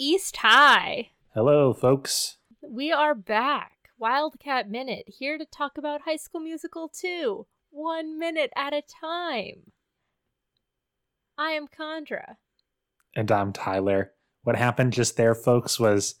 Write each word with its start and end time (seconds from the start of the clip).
East 0.00 0.36
High. 0.36 1.10
Hello, 1.34 1.72
folks. 1.72 2.36
We 2.62 2.92
are 2.92 3.16
back. 3.16 3.72
Wildcat 3.98 4.70
Minute, 4.70 5.06
here 5.08 5.36
to 5.36 5.44
talk 5.44 5.76
about 5.76 6.02
High 6.02 6.14
School 6.14 6.40
Musical 6.40 6.88
2, 6.88 7.46
one 7.70 8.16
minute 8.16 8.52
at 8.54 8.72
a 8.72 8.80
time. 8.82 9.72
I 11.36 11.50
am 11.50 11.66
Condra. 11.66 12.36
And 13.16 13.32
I'm 13.32 13.52
Tyler. 13.52 14.12
What 14.44 14.54
happened 14.54 14.92
just 14.92 15.16
there, 15.16 15.34
folks, 15.34 15.80
was 15.80 16.14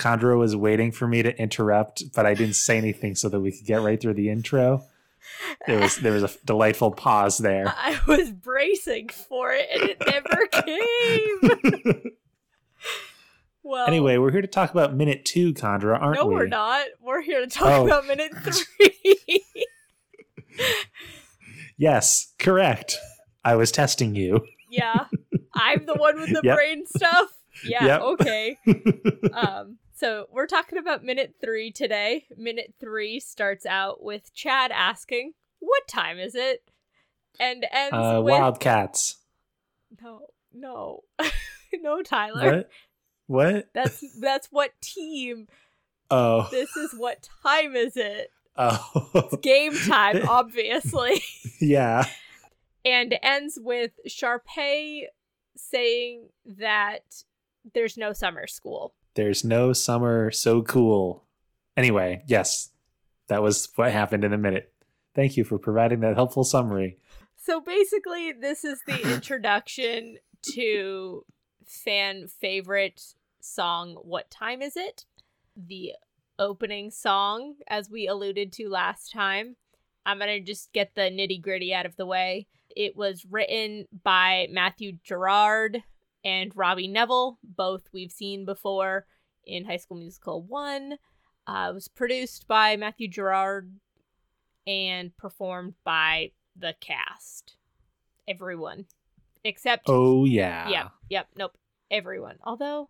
Condra 0.00 0.36
was 0.36 0.56
waiting 0.56 0.90
for 0.90 1.06
me 1.06 1.22
to 1.22 1.40
interrupt, 1.40 2.02
but 2.12 2.26
I 2.26 2.34
didn't 2.34 2.56
say 2.56 2.78
anything 2.78 3.14
so 3.14 3.28
that 3.28 3.38
we 3.38 3.52
could 3.52 3.64
get 3.66 3.80
right 3.80 4.00
through 4.00 4.14
the 4.14 4.28
intro. 4.28 4.82
There 5.68 5.78
was 5.78 5.98
there 5.98 6.12
was 6.12 6.24
a 6.24 6.30
delightful 6.44 6.90
pause 6.90 7.38
there. 7.38 7.66
I 7.68 8.00
was 8.08 8.32
bracing 8.32 9.10
for 9.10 9.52
it 9.52 9.68
and 9.72 9.88
it 9.88 10.02
never 10.04 10.46
came. 12.02 12.16
Well, 13.70 13.86
Anyway, 13.86 14.16
we're 14.18 14.30
here 14.32 14.42
to 14.42 14.46
talk 14.48 14.70
about 14.70 14.94
minute 14.94 15.24
two, 15.24 15.54
Condra, 15.54 16.00
aren't 16.00 16.16
no, 16.18 16.26
we? 16.26 16.34
No, 16.34 16.38
we're 16.40 16.46
not. 16.48 16.86
We're 17.00 17.20
here 17.22 17.40
to 17.40 17.46
talk 17.46 17.68
Oh. 17.68 17.86
about 17.86 18.06
minute 18.06 18.32
three. 18.42 19.44
Yes, 21.76 22.34
correct. 22.38 22.96
I 23.44 23.54
was 23.56 23.72
testing 23.72 24.14
you. 24.14 24.40
yeah, 24.70 25.06
I'm 25.54 25.86
the 25.86 25.94
one 25.94 26.20
with 26.20 26.28
the 26.30 26.40
Yep. 26.44 26.56
brain 26.56 26.86
stuff. 26.86 27.28
Yeah, 27.64 27.86
Yep. 27.86 28.00
okay. 28.02 28.56
um 29.32 29.78
so 29.94 30.26
we're 30.30 30.46
talking 30.46 30.78
about 30.78 31.04
minute 31.04 31.34
three 31.40 31.70
today 31.70 32.24
minute 32.36 32.74
three 32.80 33.18
starts 33.20 33.66
out 33.66 34.02
with 34.02 34.32
chad 34.34 34.70
asking 34.70 35.32
what 35.58 35.86
time 35.88 36.18
is 36.18 36.34
it 36.34 36.62
and 37.38 37.66
ends 37.70 37.92
uh, 37.94 38.20
with 38.22 38.32
Wildcats. 38.32 39.16
no 40.02 40.26
no 40.54 41.00
no 41.74 42.02
tyler 42.02 42.56
What? 42.58 42.70
What? 43.30 43.68
that's 43.72 44.02
that's 44.20 44.48
what 44.50 44.72
team 44.82 45.46
Oh. 46.10 46.48
this 46.50 46.74
is 46.76 46.92
what 46.96 47.28
time 47.44 47.76
is 47.76 47.96
it 47.96 48.30
Oh. 48.56 49.28
game 49.42 49.72
time 49.74 50.22
obviously 50.28 51.22
yeah. 51.60 52.06
and 52.84 53.16
ends 53.22 53.56
with 53.62 53.92
Sharpay 54.08 55.04
saying 55.56 56.30
that 56.44 57.22
there's 57.74 57.96
no 57.96 58.12
summer 58.12 58.46
school 58.48 58.94
There's 59.14 59.44
no 59.44 59.72
summer 59.72 60.30
so 60.32 60.62
cool. 60.62 61.24
Anyway, 61.76 62.22
yes, 62.26 62.70
that 63.28 63.42
was 63.42 63.68
what 63.76 63.92
happened 63.92 64.24
in 64.24 64.32
a 64.32 64.38
minute. 64.38 64.72
Thank 65.14 65.36
you 65.36 65.44
for 65.44 65.58
providing 65.58 66.00
that 66.00 66.14
helpful 66.16 66.42
summary. 66.44 66.98
So 67.36 67.60
basically, 67.60 68.32
this 68.32 68.64
is 68.64 68.80
the 68.86 69.00
introduction 69.14 70.16
to 70.54 71.24
fan 71.66 72.26
favorite 72.26 73.14
song, 73.44 73.96
What 74.02 74.30
Time 74.30 74.62
Is 74.62 74.76
It? 74.76 75.04
The 75.56 75.92
opening 76.38 76.90
song, 76.90 77.56
as 77.68 77.90
we 77.90 78.06
alluded 78.06 78.52
to 78.54 78.68
last 78.68 79.12
time. 79.12 79.56
I'm 80.06 80.18
going 80.18 80.28
to 80.28 80.40
just 80.40 80.72
get 80.72 80.94
the 80.94 81.02
nitty 81.02 81.42
gritty 81.42 81.74
out 81.74 81.86
of 81.86 81.96
the 81.96 82.06
way. 82.06 82.46
It 82.74 82.96
was 82.96 83.26
written 83.28 83.86
by 84.02 84.48
Matthew 84.50 84.92
Gerrard 85.04 85.82
and 86.24 86.56
Robbie 86.56 86.88
Nevil, 86.88 87.38
both 87.42 87.88
we've 87.92 88.12
seen 88.12 88.44
before 88.44 89.06
in 89.46 89.64
High 89.64 89.76
School 89.76 89.98
Musical 89.98 90.42
1. 90.42 90.96
Uh, 91.46 91.68
it 91.70 91.74
was 91.74 91.88
produced 91.88 92.46
by 92.46 92.76
Matthew 92.76 93.08
Gerrard 93.08 93.72
and 94.66 95.16
performed 95.16 95.74
by 95.84 96.32
the 96.56 96.74
cast. 96.80 97.56
Everyone. 98.28 98.86
Except 99.44 99.84
Oh 99.86 100.24
yeah. 100.24 100.68
Yep, 100.68 100.90
yep, 101.08 101.28
nope. 101.36 101.58
Everyone. 101.90 102.36
Although 102.44 102.88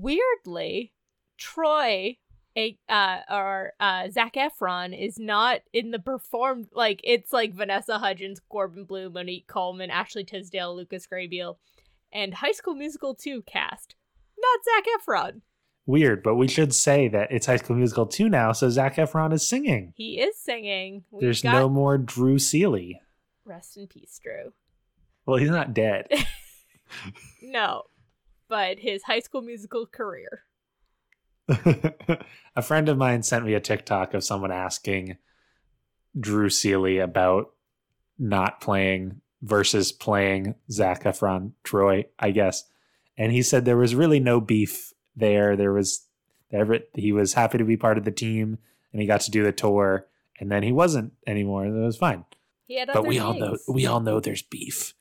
weirdly, 0.00 0.92
Troy 1.38 2.16
a 2.56 2.78
uh 2.88 3.18
or 3.28 3.72
uh 3.80 4.08
Zac 4.10 4.34
Efron 4.34 4.96
is 4.96 5.18
not 5.18 5.60
in 5.72 5.90
the 5.90 5.98
performed 5.98 6.68
like 6.72 7.00
it's 7.02 7.32
like 7.32 7.52
Vanessa 7.52 7.98
Hudgens, 7.98 8.40
Corbin 8.48 8.84
Bleu, 8.84 9.10
Monique 9.10 9.48
Coleman, 9.48 9.90
Ashley 9.90 10.24
Tisdale, 10.24 10.74
Lucas 10.76 11.06
Grabeel, 11.12 11.56
and 12.12 12.34
High 12.34 12.52
School 12.52 12.74
Musical 12.74 13.14
2 13.14 13.42
cast. 13.42 13.96
Not 14.38 14.60
Zac 14.64 14.84
Efron. 15.00 15.40
Weird, 15.86 16.22
but 16.22 16.36
we 16.36 16.48
should 16.48 16.74
say 16.74 17.08
that 17.08 17.30
it's 17.30 17.46
High 17.46 17.56
School 17.56 17.76
Musical 17.76 18.06
2 18.06 18.28
now, 18.28 18.52
so 18.52 18.70
Zac 18.70 18.96
Efron 18.96 19.32
is 19.32 19.46
singing. 19.46 19.92
He 19.96 20.20
is 20.20 20.38
singing. 20.38 21.04
We've 21.10 21.22
There's 21.22 21.42
got 21.42 21.52
no 21.52 21.68
more 21.68 21.98
Drew 21.98 22.38
Seeley. 22.38 23.00
rest 23.44 23.76
in 23.76 23.86
peace, 23.86 24.18
Drew. 24.22 24.52
Well, 25.26 25.38
he's 25.38 25.50
not 25.50 25.74
dead. 25.74 26.06
No. 27.42 27.82
But 28.48 28.78
his 28.78 29.02
high 29.04 29.20
school 29.20 29.42
musical 29.42 29.86
career. 29.86 30.44
a 31.48 32.62
friend 32.62 32.88
of 32.88 32.96
mine 32.96 33.22
sent 33.22 33.44
me 33.44 33.54
a 33.54 33.60
TikTok 33.60 34.14
of 34.14 34.24
someone 34.24 34.52
asking 34.52 35.16
Drew 36.18 36.48
Seeley 36.48 36.98
about 36.98 37.52
not 38.18 38.60
playing 38.60 39.20
versus 39.42 39.92
playing 39.92 40.54
Zac 40.70 41.04
Efron 41.04 41.52
Troy, 41.64 42.06
I 42.18 42.30
guess. 42.30 42.64
And 43.18 43.32
he 43.32 43.42
said 43.42 43.64
there 43.64 43.76
was 43.76 43.94
really 43.94 44.20
no 44.20 44.40
beef 44.40 44.92
there. 45.14 45.56
There 45.56 45.72
was 45.72 46.06
every, 46.50 46.84
he 46.94 47.12
was 47.12 47.34
happy 47.34 47.58
to 47.58 47.64
be 47.64 47.76
part 47.76 47.98
of 47.98 48.04
the 48.04 48.10
team 48.10 48.58
and 48.92 49.00
he 49.00 49.06
got 49.06 49.20
to 49.22 49.30
do 49.30 49.42
the 49.42 49.52
tour 49.52 50.06
and 50.40 50.50
then 50.50 50.62
he 50.62 50.72
wasn't 50.72 51.12
anymore. 51.26 51.66
It 51.66 51.72
was 51.72 51.96
fine. 51.96 52.24
He 52.66 52.78
had 52.78 52.88
But 52.92 53.06
we 53.06 53.18
all 53.18 53.34
know 53.34 53.58
we 53.68 53.86
all 53.86 54.00
know 54.00 54.20
there's 54.20 54.42
beef. 54.42 54.94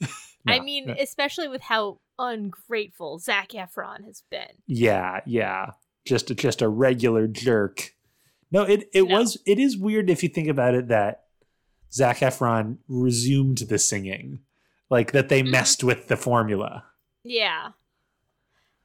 I 0.46 0.60
mean, 0.60 0.86
no. 0.86 0.94
especially 0.98 1.48
with 1.48 1.62
how 1.62 1.98
ungrateful 2.18 3.18
Zac 3.18 3.50
Efron 3.50 4.04
has 4.04 4.22
been. 4.30 4.62
Yeah, 4.66 5.20
yeah. 5.26 5.70
Just 6.04 6.30
a, 6.30 6.34
just 6.34 6.62
a 6.62 6.68
regular 6.68 7.26
jerk. 7.26 7.94
No, 8.50 8.62
it 8.62 8.88
it 8.92 9.02
No. 9.08 9.18
was 9.18 9.38
it 9.46 9.58
is 9.58 9.76
weird 9.76 10.10
if 10.10 10.22
you 10.22 10.28
think 10.28 10.48
about 10.48 10.74
it 10.74 10.88
that 10.88 11.24
Zac 11.92 12.18
Efron 12.18 12.78
resumed 12.88 13.58
the 13.68 13.78
singing. 13.78 14.40
Like 14.88 15.12
that 15.12 15.28
they 15.28 15.42
Mhm. 15.42 15.50
messed 15.50 15.84
with 15.84 16.08
the 16.08 16.16
formula. 16.16 16.84
Yeah. 17.22 17.72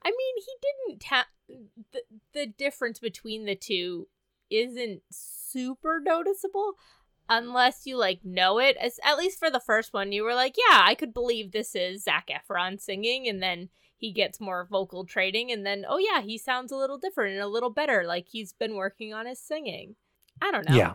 I 0.04 0.10
mean, 0.12 0.36
he 0.38 0.54
didn't 0.62 1.04
ha- 1.04 1.28
the 1.92 2.04
the 2.34 2.46
difference 2.46 3.00
between 3.00 3.46
the 3.46 3.56
two 3.56 4.08
isn't 4.52 5.02
super 5.10 6.00
noticeable 6.00 6.74
unless 7.30 7.86
you 7.86 7.98
like 7.98 8.20
know 8.24 8.60
it. 8.60 8.78
As 8.78 9.00
at 9.04 9.18
least 9.18 9.40
for 9.40 9.50
the 9.50 9.60
first 9.60 9.94
one, 9.94 10.12
you 10.12 10.24
were 10.24 10.36
like, 10.36 10.56
yeah, 10.58 10.82
I 10.84 10.96
could 10.96 11.14
believe 11.14 11.52
this 11.52 11.76
is 11.76 12.04
Zac 12.04 12.30
Efron 12.30 12.80
singing, 12.80 13.28
and 13.28 13.42
then 13.42 13.70
he 13.98 14.12
gets 14.12 14.40
more 14.40 14.68
vocal 14.70 15.06
training, 15.06 15.52
and 15.52 15.66
then 15.66 15.86
oh 15.88 15.98
yeah, 15.98 16.22
he 16.22 16.38
sounds 16.38 16.72
a 16.72 16.78
little 16.78 16.98
different 16.98 17.34
and 17.34 17.42
a 17.42 17.48
little 17.48 17.70
better, 17.70 18.04
like 18.06 18.28
he's 18.30 18.54
been 18.54 18.76
working 18.76 19.14
on 19.14 19.26
his 19.26 19.40
singing. 19.40 19.96
I 20.42 20.52
don't 20.52 20.70
know. 20.70 20.76
Yeah. 20.76 20.94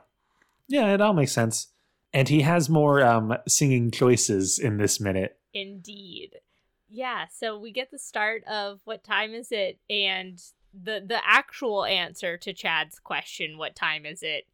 Yeah, 0.68 0.94
it 0.94 1.00
all 1.00 1.14
makes 1.14 1.32
sense. 1.32 1.68
And 2.12 2.28
he 2.28 2.42
has 2.42 2.68
more 2.68 3.02
um 3.02 3.36
singing 3.48 3.90
choices 3.90 4.58
in 4.58 4.76
this 4.76 5.00
minute. 5.00 5.38
Indeed. 5.52 6.36
Yeah, 6.88 7.26
so 7.32 7.58
we 7.58 7.72
get 7.72 7.90
the 7.90 7.98
start 7.98 8.44
of 8.44 8.80
what 8.84 9.04
time 9.04 9.32
is 9.32 9.52
it 9.52 9.78
and 9.88 10.40
the 10.72 11.02
the 11.04 11.20
actual 11.24 11.84
answer 11.84 12.36
to 12.38 12.52
Chad's 12.52 12.98
question, 12.98 13.58
what 13.58 13.74
time 13.74 14.04
is 14.04 14.22
it, 14.22 14.46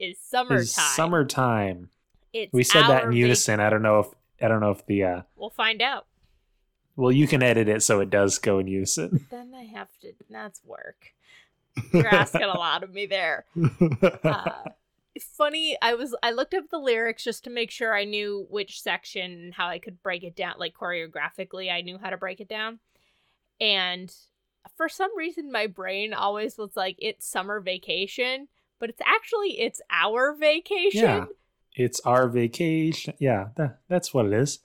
is 0.00 0.18
summertime. 0.18 0.58
Is 0.60 0.74
summertime. 0.74 1.90
It's 2.32 2.52
We 2.52 2.62
said 2.64 2.82
that 2.88 3.04
in 3.04 3.10
vac- 3.10 3.18
unison. 3.18 3.60
I 3.60 3.70
don't 3.70 3.82
know 3.82 4.00
if 4.00 4.06
I 4.42 4.48
don't 4.48 4.60
know 4.60 4.70
if 4.70 4.84
the 4.86 5.04
uh 5.04 5.22
We'll 5.36 5.50
find 5.50 5.80
out. 5.82 6.06
well 6.96 7.12
you 7.12 7.26
can 7.26 7.42
edit 7.42 7.68
it 7.68 7.82
so 7.82 8.00
it 8.00 8.10
does 8.10 8.38
go 8.38 8.58
in 8.58 8.66
unison. 8.66 9.26
Then 9.30 9.52
I 9.54 9.64
have 9.64 9.88
to 10.00 10.12
that's 10.28 10.60
work. 10.64 11.12
You're 11.92 12.12
asking 12.14 12.42
a 12.42 12.48
lot 12.58 12.82
of 12.82 12.92
me 12.92 13.06
there. 13.06 13.44
Uh, 14.24 14.70
funny, 15.36 15.76
I 15.82 15.94
was 15.94 16.14
I 16.22 16.30
looked 16.30 16.54
up 16.54 16.70
the 16.70 16.78
lyrics 16.78 17.24
just 17.24 17.44
to 17.44 17.50
make 17.50 17.70
sure 17.70 17.94
I 17.94 18.04
knew 18.04 18.46
which 18.48 18.80
section 18.80 19.30
and 19.32 19.54
how 19.54 19.66
I 19.68 19.78
could 19.78 20.02
break 20.02 20.22
it 20.24 20.34
down 20.36 20.54
like 20.58 20.74
choreographically 20.74 21.70
I 21.70 21.80
knew 21.82 21.98
how 21.98 22.10
to 22.10 22.16
break 22.16 22.40
it 22.40 22.48
down. 22.48 22.78
And 23.60 24.14
for 24.76 24.88
some 24.88 25.16
reason 25.16 25.50
my 25.52 25.66
brain 25.66 26.14
always 26.14 26.56
was 26.56 26.76
like 26.76 26.96
it's 26.98 27.26
summer 27.26 27.60
vacation, 27.60 28.48
but 28.80 28.90
it's 28.90 29.00
actually 29.04 29.60
it's 29.60 29.80
our 29.90 30.34
vacation. 30.34 31.02
Yeah. 31.04 31.24
it's 31.76 32.00
our 32.00 32.28
vacation. 32.28 33.14
Yeah, 33.20 33.50
that, 33.56 33.78
that's 33.88 34.12
what 34.12 34.26
it 34.26 34.32
is. 34.32 34.58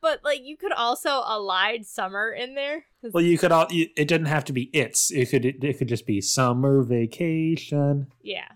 But 0.00 0.24
like 0.24 0.40
you 0.42 0.56
could 0.56 0.72
also 0.72 1.22
allied 1.24 1.86
summer 1.86 2.32
in 2.32 2.56
there. 2.56 2.86
Well, 3.12 3.22
you 3.22 3.38
could 3.38 3.52
all. 3.52 3.66
you- 3.70 3.90
It 3.96 4.08
doesn't 4.08 4.26
have 4.26 4.44
to 4.46 4.52
be 4.52 4.64
its. 4.72 5.12
It 5.12 5.30
could. 5.30 5.44
It 5.44 5.78
could 5.78 5.88
just 5.88 6.06
be 6.06 6.20
summer 6.20 6.82
vacation. 6.82 8.08
yeah. 8.22 8.48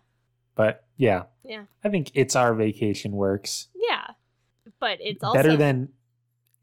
But 0.57 0.85
yeah, 0.97 1.25
Yeah. 1.45 1.65
I 1.85 1.91
think 1.91 2.11
it's 2.15 2.35
our 2.35 2.55
vacation 2.55 3.13
works 3.13 3.69
Yeah. 3.75 4.07
But 4.81 4.99
it's 5.03 5.23
also 5.23 5.37
better 5.37 5.55
than 5.57 5.91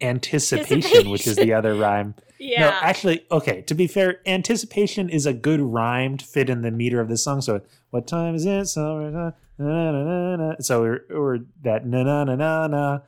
anticipation, 0.01 1.09
which 1.09 1.27
is 1.27 1.35
the 1.35 1.53
other 1.53 1.75
rhyme. 1.75 2.15
Yeah. 2.39 2.59
No, 2.59 2.69
actually, 2.81 3.25
okay. 3.31 3.61
To 3.61 3.73
be 3.73 3.87
fair, 3.87 4.19
anticipation 4.25 5.07
is 5.07 5.25
a 5.25 5.31
good 5.31 5.61
rhyme 5.61 6.17
to 6.17 6.25
fit 6.25 6.49
in 6.49 6.61
the 6.61 6.71
meter 6.71 6.99
of 6.99 7.07
the 7.07 7.15
song. 7.15 7.39
So, 7.39 7.61
what 7.89 8.05
time 8.05 8.35
is 8.35 8.45
it? 8.45 8.65
Summer. 8.65 9.09
Na, 9.11 9.31
na, 9.57 9.91
na, 9.93 10.03
na, 10.03 10.35
na. 10.35 10.55
So, 10.59 10.81
we're, 10.81 11.01
we're 11.09 11.39
that 11.61 11.87
na 11.87 12.03
na 12.03 12.25
na 12.25 12.35
na 12.35 12.67
na 12.67 12.99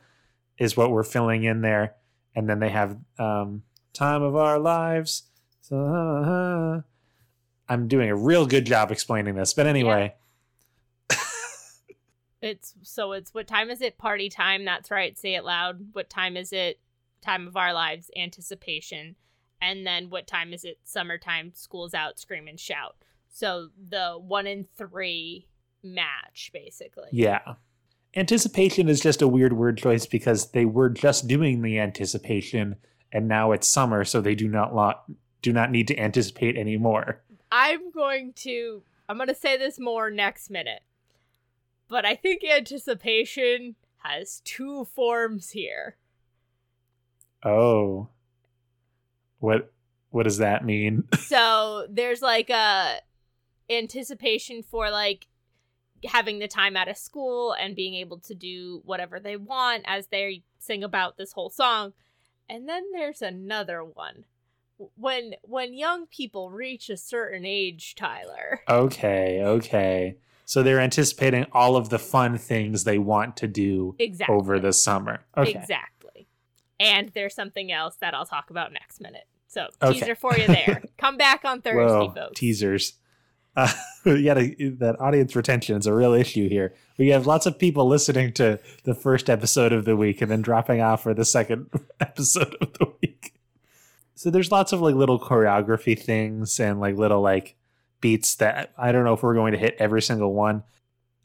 is 0.56 0.74
what 0.74 0.90
we're 0.90 1.02
filling 1.02 1.44
in 1.44 1.60
there, 1.60 1.96
and 2.34 2.48
then 2.48 2.60
they 2.60 2.70
have 2.70 2.96
um, 3.18 3.62
time 3.92 4.22
of 4.22 4.36
our 4.36 4.58
lives, 4.58 5.24
So 5.62 5.76
uh, 5.76 6.80
I'm 7.68 7.88
doing 7.88 8.10
a 8.10 8.16
real 8.16 8.46
good 8.46 8.66
job 8.66 8.92
explaining 8.92 9.34
this. 9.34 9.54
But 9.54 9.66
anyway, 9.66 10.14
It's 12.46 12.74
so 12.82 13.12
it's 13.12 13.34
what 13.34 13.46
time 13.46 13.70
is 13.70 13.80
it? 13.80 13.98
Party 13.98 14.28
time. 14.28 14.64
That's 14.64 14.90
right. 14.90 15.18
Say 15.18 15.34
it 15.34 15.44
loud. 15.44 15.88
What 15.92 16.08
time 16.08 16.36
is 16.36 16.52
it? 16.52 16.80
Time 17.20 17.46
of 17.46 17.56
our 17.56 17.72
lives. 17.72 18.10
Anticipation. 18.16 19.16
And 19.60 19.86
then 19.86 20.10
what 20.10 20.26
time 20.26 20.52
is 20.52 20.64
it? 20.64 20.78
Summertime. 20.84 21.52
School's 21.54 21.94
out. 21.94 22.18
Scream 22.18 22.46
and 22.48 22.60
shout. 22.60 22.96
So 23.28 23.68
the 23.90 24.12
one 24.18 24.46
in 24.46 24.66
three 24.76 25.48
match 25.82 26.50
basically. 26.52 27.08
yeah. 27.12 27.54
Anticipation 28.14 28.88
is 28.88 29.00
just 29.00 29.20
a 29.20 29.28
weird 29.28 29.52
word 29.52 29.76
choice 29.76 30.06
because 30.06 30.52
they 30.52 30.64
were 30.64 30.88
just 30.88 31.28
doing 31.28 31.60
the 31.60 31.78
anticipation 31.78 32.76
and 33.12 33.28
now 33.28 33.52
it's 33.52 33.68
summer, 33.68 34.04
so 34.04 34.20
they 34.20 34.34
do 34.34 34.48
not 34.48 34.74
lot 34.74 35.04
do 35.42 35.52
not 35.52 35.70
need 35.70 35.86
to 35.88 35.98
anticipate 35.98 36.56
anymore. 36.56 37.22
I'm 37.52 37.90
going 37.90 38.32
to 38.36 38.82
I'm 39.08 39.16
going 39.16 39.28
to 39.28 39.34
say 39.34 39.56
this 39.56 39.78
more 39.78 40.10
next 40.10 40.50
minute. 40.50 40.80
But 41.88 42.04
I 42.04 42.14
think 42.14 42.42
anticipation 42.44 43.76
has 43.98 44.40
two 44.44 44.84
forms 44.84 45.50
here. 45.50 45.96
Oh. 47.44 48.08
What 49.38 49.72
what 50.10 50.24
does 50.24 50.38
that 50.38 50.64
mean? 50.64 51.04
so 51.20 51.86
there's 51.90 52.22
like 52.22 52.50
a 52.50 53.00
anticipation 53.68 54.62
for 54.62 54.90
like 54.90 55.26
having 56.04 56.38
the 56.38 56.48
time 56.48 56.76
out 56.76 56.88
of 56.88 56.96
school 56.96 57.52
and 57.52 57.74
being 57.74 57.94
able 57.94 58.18
to 58.20 58.34
do 58.34 58.82
whatever 58.84 59.18
they 59.18 59.36
want 59.36 59.82
as 59.86 60.08
they 60.08 60.42
sing 60.58 60.84
about 60.84 61.16
this 61.16 61.32
whole 61.32 61.50
song. 61.50 61.92
And 62.48 62.68
then 62.68 62.92
there's 62.92 63.22
another 63.22 63.84
one. 63.84 64.24
When 64.96 65.34
when 65.42 65.74
young 65.74 66.06
people 66.06 66.50
reach 66.50 66.90
a 66.90 66.96
certain 66.96 67.44
age, 67.44 67.94
Tyler. 67.94 68.60
Okay, 68.68 69.40
okay. 69.42 70.16
So 70.46 70.62
they're 70.62 70.80
anticipating 70.80 71.44
all 71.52 71.76
of 71.76 71.90
the 71.90 71.98
fun 71.98 72.38
things 72.38 72.84
they 72.84 72.98
want 72.98 73.36
to 73.38 73.46
do 73.48 73.94
Exactly. 73.98 74.34
over 74.34 74.58
the 74.58 74.72
summer. 74.72 75.24
Okay. 75.36 75.50
Exactly. 75.50 76.28
And 76.80 77.10
there's 77.14 77.34
something 77.34 77.70
else 77.72 77.96
that 78.00 78.14
I'll 78.14 78.24
talk 78.26 78.48
about 78.50 78.72
next 78.72 79.00
minute. 79.00 79.24
So 79.48 79.68
Okay. 79.82 79.98
teaser 80.00 80.14
for 80.14 80.36
you 80.38 80.46
there. 80.46 80.82
Come 80.98 81.16
back 81.16 81.44
on 81.44 81.62
Thursday, 81.62 81.84
Whoa, 81.84 82.10
folks. 82.10 82.40
teasers. 82.40 82.94
Uh, 83.58 83.72
yeah, 84.04 84.34
that 84.34 84.96
audience 85.00 85.34
retention 85.34 85.78
is 85.78 85.86
a 85.86 85.94
real 85.94 86.12
issue 86.12 86.46
here. 86.46 86.74
We 86.98 87.08
have 87.08 87.26
lots 87.26 87.46
of 87.46 87.58
people 87.58 87.88
listening 87.88 88.34
to 88.34 88.60
the 88.84 88.94
first 88.94 89.30
episode 89.30 89.72
of 89.72 89.86
the 89.86 89.96
week 89.96 90.20
and 90.20 90.30
then 90.30 90.42
dropping 90.42 90.82
off 90.82 91.02
for 91.04 91.14
the 91.14 91.24
second 91.24 91.70
episode 92.00 92.54
of 92.60 92.74
the 92.74 92.92
week. 93.00 93.32
So 94.14 94.28
there's 94.28 94.52
lots 94.52 94.74
of 94.74 94.82
like 94.82 94.94
little 94.94 95.18
choreography 95.18 95.98
things 95.98 96.60
and 96.60 96.80
like 96.80 96.96
little 96.98 97.22
like 97.22 97.56
beats 98.06 98.36
that 98.36 98.72
I 98.78 98.92
don't 98.92 99.04
know 99.04 99.14
if 99.14 99.22
we're 99.22 99.34
going 99.34 99.52
to 99.52 99.58
hit 99.58 99.74
every 99.78 100.00
single 100.02 100.32
one. 100.32 100.62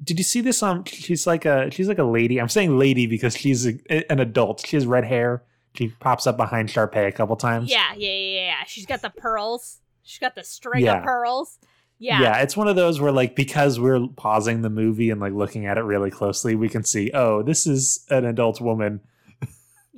Did 0.03 0.17
you 0.17 0.23
see 0.23 0.41
this? 0.41 0.63
Um, 0.63 0.83
she's 0.85 1.27
like 1.27 1.45
a 1.45 1.69
she's 1.69 1.87
like 1.87 1.99
a 1.99 2.03
lady. 2.03 2.41
I'm 2.41 2.49
saying 2.49 2.77
lady 2.79 3.05
because 3.05 3.37
she's 3.37 3.67
a, 3.67 4.11
an 4.11 4.19
adult. 4.19 4.65
She 4.65 4.75
has 4.75 4.87
red 4.87 5.05
hair. 5.05 5.43
She 5.75 5.89
pops 5.99 6.25
up 6.25 6.37
behind 6.37 6.69
Sharpay 6.69 7.07
a 7.07 7.11
couple 7.11 7.35
times. 7.35 7.69
Yeah, 7.69 7.93
yeah, 7.95 8.09
yeah, 8.09 8.41
yeah. 8.45 8.63
She's 8.65 8.85
got 8.87 9.01
the 9.01 9.11
pearls. 9.11 9.79
She's 10.01 10.19
got 10.19 10.33
the 10.35 10.43
string 10.43 10.83
Yeah. 10.83 10.97
of 10.97 11.03
pearls. 11.03 11.59
Yeah. 11.99 12.19
yeah 12.19 12.37
it's 12.41 12.57
one 12.57 12.67
of 12.67 12.75
those 12.75 12.99
where 12.99 13.11
like 13.11 13.35
because 13.35 13.79
we're 13.79 14.07
pausing 14.15 14.63
the 14.63 14.71
movie 14.71 15.11
and 15.11 15.21
like 15.21 15.33
looking 15.33 15.67
at 15.67 15.77
it 15.77 15.81
really 15.83 16.09
closely 16.09 16.55
we 16.55 16.67
can 16.67 16.83
see 16.83 17.11
oh 17.13 17.43
this 17.43 17.67
is 17.67 18.07
an 18.09 18.25
adult 18.25 18.59
woman 18.59 19.01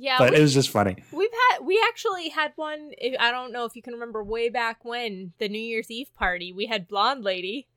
Yeah, 0.04 0.18
but 0.18 0.30
we, 0.32 0.36
it 0.38 0.40
was 0.42 0.52
just 0.54 0.70
funny 0.70 0.96
we've 1.12 1.30
had 1.50 1.64
we 1.64 1.80
actually 1.88 2.28
had 2.28 2.52
one. 2.56 2.90
if- 2.98 3.18
I 3.18 3.30
don't 3.30 3.52
know 3.52 3.64
if 3.64 3.74
you 3.76 3.82
can 3.82 3.94
remember 3.94 4.22
way 4.22 4.48
back 4.50 4.84
when 4.84 5.32
the 5.38 5.48
New 5.48 5.58
Year's 5.60 5.90
Eve 5.90 6.12
party. 6.14 6.52
We 6.52 6.66
had 6.66 6.86
blonde 6.88 7.24
lady. 7.24 7.68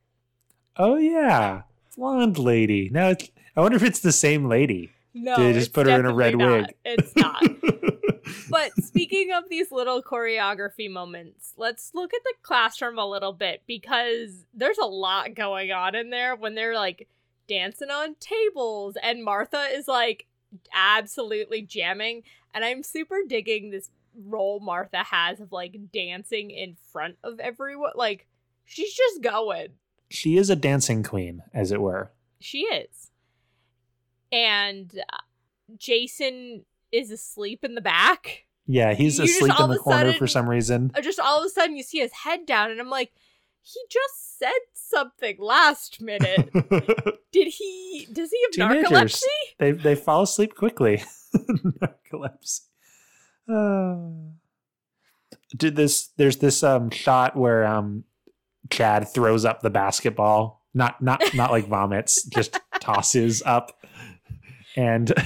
oh 0.75 0.95
yeah 0.97 1.61
blonde 1.95 2.37
lady 2.37 2.89
now 2.91 3.07
it's 3.09 3.31
i 3.55 3.61
wonder 3.61 3.75
if 3.77 3.81
it's 3.83 4.01
the 4.01 4.11
same 4.11 4.45
lady 4.47 4.91
No, 5.15 5.35
Did 5.35 5.55
they 5.55 5.59
just 5.59 5.73
put 5.73 5.87
her 5.87 5.99
in 5.99 6.05
a 6.05 6.13
red 6.13 6.33
definitely 6.37 6.57
wig? 6.61 6.61
not. 6.61 6.73
It's 6.85 7.15
not. 7.15 7.43
but 8.51 8.71
speaking 8.83 9.31
of 9.33 9.49
these 9.49 9.71
little 9.71 10.03
choreography 10.03 10.91
moments, 10.91 11.53
let's 11.57 11.91
look 11.95 12.13
at 12.13 12.21
the 12.23 12.33
classroom 12.43 12.99
a 12.99 13.05
little 13.09 13.33
bit 13.33 13.63
because 13.65 14.45
there's 14.53 14.77
a 14.77 14.85
lot 14.85 15.33
going 15.33 15.71
on 15.71 15.95
in 15.95 16.11
there 16.11 16.35
when 16.35 16.53
they're 16.53 16.75
like 16.75 17.07
dancing 17.47 17.89
on 17.89 18.15
tables 18.19 18.95
and 19.01 19.23
Martha 19.23 19.65
is 19.71 19.87
like 19.87 20.26
absolutely 20.73 21.61
jamming 21.61 22.23
and 22.53 22.63
I'm 22.63 22.83
super 22.83 23.17
digging 23.27 23.69
this 23.71 23.89
role 24.25 24.59
Martha 24.59 25.03
has 25.03 25.39
of 25.39 25.51
like 25.51 25.75
dancing 25.93 26.49
in 26.51 26.75
front 26.91 27.17
of 27.23 27.39
everyone 27.39 27.91
like 27.95 28.25
she's 28.65 28.93
just 28.93 29.21
going 29.21 29.67
she 30.09 30.37
is 30.37 30.49
a 30.49 30.55
dancing 30.55 31.03
queen 31.03 31.43
as 31.53 31.71
it 31.71 31.81
were 31.81 32.11
she 32.39 32.59
is. 32.61 33.11
And 34.31 34.91
uh, 35.11 35.17
Jason 35.77 36.65
is 36.91 37.11
asleep 37.11 37.63
in 37.63 37.75
the 37.75 37.81
back. 37.81 38.45
yeah 38.65 38.93
he's 38.93 39.17
You 39.17 39.25
asleep 39.25 39.53
in 39.59 39.69
the 39.69 39.77
corner 39.77 39.99
sudden- 40.05 40.17
for 40.19 40.27
some 40.27 40.49
reason 40.49 40.91
Just 41.01 41.19
all 41.19 41.39
of 41.39 41.45
a 41.45 41.49
sudden, 41.49 41.75
you 41.77 41.83
see 41.83 41.99
his 41.99 42.11
head 42.13 42.45
down, 42.45 42.71
and 42.71 42.79
I'm 42.79 42.89
like, 42.89 43.11
he 43.73 43.81
just 43.89 44.39
said 44.39 44.51
something 44.73 45.35
last 45.39 46.01
minute. 46.01 46.49
Did 47.31 47.47
he? 47.47 48.07
Does 48.11 48.31
he 48.31 48.41
have 48.43 48.51
Teenagers. 48.51 48.91
narcolepsy? 48.91 49.47
they 49.59 49.71
they 49.71 49.95
fall 49.95 50.23
asleep 50.23 50.55
quickly 50.55 51.03
narcolepsy 51.35 52.61
uh, 53.49 53.95
did 55.55 55.75
this 55.75 56.09
there's 56.17 56.37
this 56.37 56.63
um 56.63 56.89
shot 56.89 57.35
where 57.35 57.65
um 57.65 58.03
chad 58.69 59.07
throws 59.07 59.45
up 59.45 59.61
the 59.61 59.69
basketball 59.69 60.65
not 60.73 61.01
not 61.01 61.21
not 61.33 61.51
like 61.51 61.65
vomits 61.67 62.23
just 62.29 62.59
tosses 62.79 63.41
up 63.45 63.83
and 64.75 65.11
it 65.11 65.25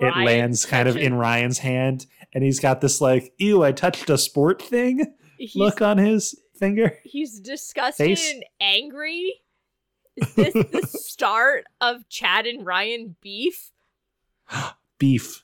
Ryan 0.00 0.24
lands 0.24 0.66
kind 0.66 0.88
of 0.88 0.96
in 0.96 1.14
ryan's 1.14 1.58
hand 1.58 2.06
and 2.34 2.44
he's 2.44 2.60
got 2.60 2.80
this 2.80 3.00
like 3.00 3.32
ew 3.38 3.62
i 3.62 3.72
touched 3.72 4.10
a 4.10 4.18
sport 4.18 4.60
thing 4.60 5.14
He's, 5.38 5.56
look 5.56 5.80
on 5.80 5.98
his 5.98 6.38
finger 6.54 6.98
he's 7.02 7.40
disgusted 7.40 8.06
face. 8.06 8.32
and 8.32 8.44
angry. 8.60 9.40
Is 10.16 10.34
this 10.34 10.52
the 10.52 10.86
start 10.86 11.64
of 11.80 12.08
Chad 12.08 12.46
and 12.46 12.64
Ryan 12.66 13.16
beef? 13.20 13.70
beef 14.98 15.42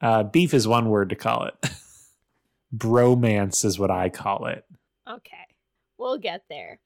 uh 0.00 0.22
beef 0.24 0.52
is 0.52 0.66
one 0.68 0.88
word 0.90 1.08
to 1.10 1.16
call 1.16 1.44
it 1.44 1.54
bromance 2.76 3.64
is 3.64 3.78
what 3.78 3.90
i 3.90 4.08
call 4.08 4.46
it 4.46 4.64
Okay, 5.06 5.36
we'll 5.98 6.16
get 6.16 6.44
there. 6.48 6.78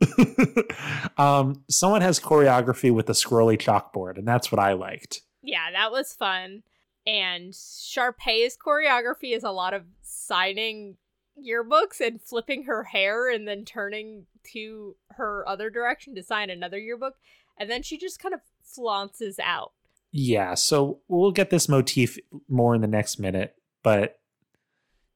um, 1.16 1.62
someone 1.70 2.00
has 2.02 2.18
choreography 2.18 2.92
with 2.92 3.08
a 3.08 3.12
scrolly 3.12 3.56
chalkboard, 3.56 4.18
and 4.18 4.26
that's 4.26 4.50
what 4.50 4.58
I 4.58 4.72
liked. 4.72 5.22
yeah, 5.42 5.70
that 5.70 5.92
was 5.92 6.12
fun. 6.12 6.64
And 7.06 7.54
Sharpay's 7.54 8.56
choreography 8.58 9.34
is 9.34 9.44
a 9.44 9.52
lot 9.52 9.74
of 9.74 9.84
signing 10.02 10.96
yearbooks 11.38 12.00
and 12.00 12.20
flipping 12.20 12.64
her 12.64 12.84
hair 12.84 13.30
and 13.30 13.46
then 13.46 13.64
turning 13.64 14.26
to 14.52 14.96
her 15.12 15.46
other 15.48 15.70
direction 15.70 16.14
to 16.14 16.22
sign 16.22 16.50
another 16.50 16.78
yearbook. 16.78 17.14
And 17.58 17.70
then 17.70 17.82
she 17.82 17.98
just 17.98 18.20
kind 18.20 18.34
of 18.34 18.40
flounces 18.62 19.38
out. 19.38 19.72
Yeah, 20.12 20.54
so 20.54 21.00
we'll 21.08 21.32
get 21.32 21.50
this 21.50 21.68
motif 21.68 22.18
more 22.48 22.74
in 22.74 22.80
the 22.80 22.86
next 22.86 23.18
minute, 23.18 23.54
but 23.82 24.18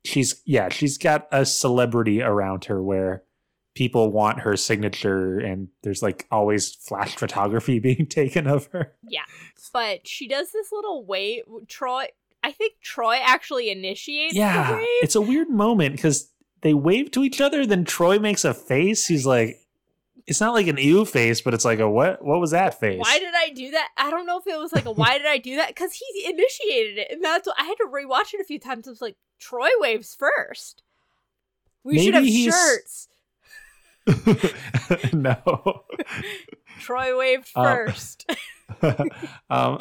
she's 0.05 0.43
yeah, 0.45 0.69
she's 0.69 0.99
got 0.99 1.27
a 1.33 1.47
celebrity 1.47 2.23
around 2.23 2.67
her 2.67 2.83
where 2.83 3.23
people 3.75 4.11
want 4.11 4.41
her 4.41 4.57
signature 4.57 5.39
and 5.39 5.69
there's 5.83 6.03
like 6.03 6.27
always 6.31 6.75
flash 6.75 7.17
photography 7.17 7.79
being 7.81 8.07
taken 8.07 8.47
of 8.47 8.67
her. 8.73 8.95
Yeah. 9.09 9.25
But 9.73 10.07
she 10.07 10.27
does 10.27 10.53
this 10.53 10.73
little 10.73 11.05
wave. 11.05 11.45
Troy, 11.69 12.09
I 12.42 12.52
think 12.52 12.75
Troy 12.82 13.18
actually 13.23 13.70
initiates 13.70 14.35
the 14.35 14.40
Yeah, 14.40 14.76
wave. 14.76 14.87
it's 15.02 15.14
a 15.14 15.20
weird 15.20 15.50
moment 15.50 15.97
because 15.97 16.30
they 16.62 16.75
wave 16.75 17.11
to 17.12 17.23
each 17.25 17.40
other, 17.40 17.66
then 17.66 17.85
Troy 17.85 18.18
makes 18.18 18.44
a 18.44 18.54
face. 18.54 19.06
He's 19.06 19.26
like, 19.26 19.59
it's 20.26 20.40
not 20.40 20.52
like 20.54 20.66
an 20.66 20.76
ew 20.76 21.04
face, 21.04 21.40
but 21.40 21.54
it's 21.54 21.64
like 21.64 21.80
a 21.80 21.88
what? 21.90 22.25
What 22.25 22.40
was 22.40 22.52
that 22.52 22.78
face? 22.78 23.00
Why 23.00 23.18
did 23.18 23.35
I 23.35 23.50
do 23.50 23.70
that? 23.73 23.88
I 23.97 24.11
don't 24.11 24.26
know 24.26 24.38
if 24.38 24.47
it 24.47 24.59
was 24.59 24.73
like 24.73 24.85
a 24.87 24.92
why 24.92 25.18
did 25.18 25.26
I 25.26 25.38
do 25.38 25.56
that? 25.56 25.68
Because 25.68 25.92
he 25.92 26.25
initiated 26.28 26.99
it, 26.99 27.09
and 27.11 27.25
that's 27.25 27.47
what 27.47 27.56
I 27.59 27.64
had 27.64 27.75
to 27.76 27.88
rewatch 27.92 28.32
it 28.35 28.40
a 28.40 28.44
few 28.44 28.59
times. 28.59 28.87
I 28.87 28.90
was 28.90 29.00
like, 29.00 29.16
Troy 29.38 29.68
waves 29.78 30.14
first. 30.14 30.82
We 31.82 31.99
should 32.04 32.14
have 32.14 32.25
he's- 32.25 32.54
shirts. 32.54 33.09
no. 35.12 35.85
Troy 36.80 37.16
waved 37.18 37.50
Uh, 37.54 37.64
first. 37.64 38.30
um, 39.50 39.78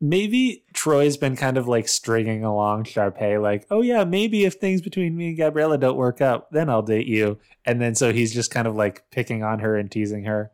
maybe 0.00 0.64
Troy's 0.72 1.16
been 1.16 1.36
kind 1.36 1.56
of 1.58 1.68
like 1.68 1.86
stringing 1.88 2.44
along 2.44 2.84
Sharpay, 2.84 3.40
like, 3.40 3.66
oh 3.70 3.82
yeah, 3.82 4.04
maybe 4.04 4.44
if 4.44 4.54
things 4.54 4.80
between 4.80 5.16
me 5.16 5.28
and 5.28 5.36
Gabriella 5.36 5.78
don't 5.78 5.96
work 5.96 6.20
out, 6.20 6.50
then 6.52 6.68
I'll 6.70 6.82
date 6.82 7.06
you. 7.06 7.38
And 7.64 7.80
then 7.80 7.94
so 7.94 8.12
he's 8.12 8.32
just 8.34 8.50
kind 8.50 8.66
of 8.66 8.74
like 8.76 9.04
picking 9.10 9.42
on 9.42 9.58
her 9.60 9.76
and 9.76 9.90
teasing 9.90 10.24
her. 10.24 10.50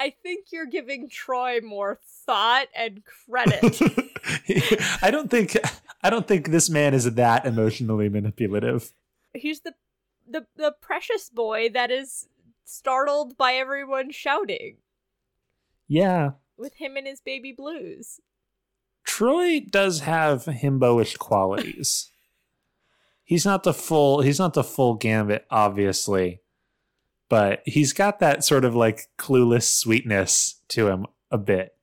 I 0.00 0.10
think 0.22 0.46
you're 0.52 0.66
giving 0.66 1.08
Troy 1.08 1.60
more 1.62 1.98
thought 2.04 2.66
and 2.76 3.02
credit. 3.04 3.80
I 5.02 5.10
don't 5.10 5.30
think 5.30 5.56
I 6.02 6.10
don't 6.10 6.26
think 6.26 6.50
this 6.50 6.68
man 6.68 6.92
is 6.94 7.04
that 7.14 7.46
emotionally 7.46 8.08
manipulative. 8.08 8.92
he's 9.32 9.60
the 9.60 9.74
the 10.28 10.46
the 10.56 10.74
precious 10.80 11.30
boy 11.30 11.68
that 11.70 11.90
is 11.90 12.28
startled 12.64 13.36
by 13.36 13.52
everyone 13.54 14.10
shouting 14.10 14.76
Yeah. 15.88 16.32
with 16.56 16.74
him 16.76 16.96
and 16.96 17.06
his 17.06 17.20
baby 17.20 17.52
blues. 17.56 18.20
Troy 19.04 19.60
does 19.60 20.00
have 20.00 20.44
himboish 20.44 21.18
qualities. 21.18 22.10
he's 23.24 23.46
not 23.46 23.62
the 23.62 23.74
full 23.74 24.20
he's 24.20 24.38
not 24.38 24.54
the 24.54 24.64
full 24.64 24.94
gambit, 24.94 25.46
obviously. 25.50 26.40
But 27.28 27.62
he's 27.64 27.94
got 27.94 28.20
that 28.20 28.44
sort 28.44 28.64
of 28.64 28.74
like 28.74 29.08
clueless 29.18 29.64
sweetness 29.64 30.56
to 30.68 30.88
him 30.88 31.06
a 31.30 31.38
bit. 31.38 31.74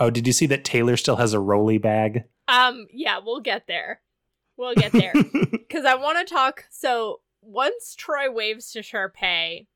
Oh, 0.00 0.10
did 0.10 0.26
you 0.26 0.32
see 0.32 0.46
that 0.46 0.64
Taylor 0.64 0.96
still 0.96 1.16
has 1.16 1.32
a 1.32 1.38
rolly 1.38 1.78
bag? 1.78 2.24
Um, 2.48 2.88
yeah, 2.92 3.20
we'll 3.24 3.40
get 3.40 3.68
there. 3.68 4.00
We'll 4.56 4.74
get 4.74 4.92
there. 4.92 5.12
Because 5.72 5.86
I 5.86 5.94
want 5.94 6.18
to 6.18 6.34
talk. 6.34 6.66
So 6.70 7.20
once 7.40 7.94
Troy 7.94 8.30
waves 8.30 8.72
to 8.72 8.80
Sharpay, 8.80 9.66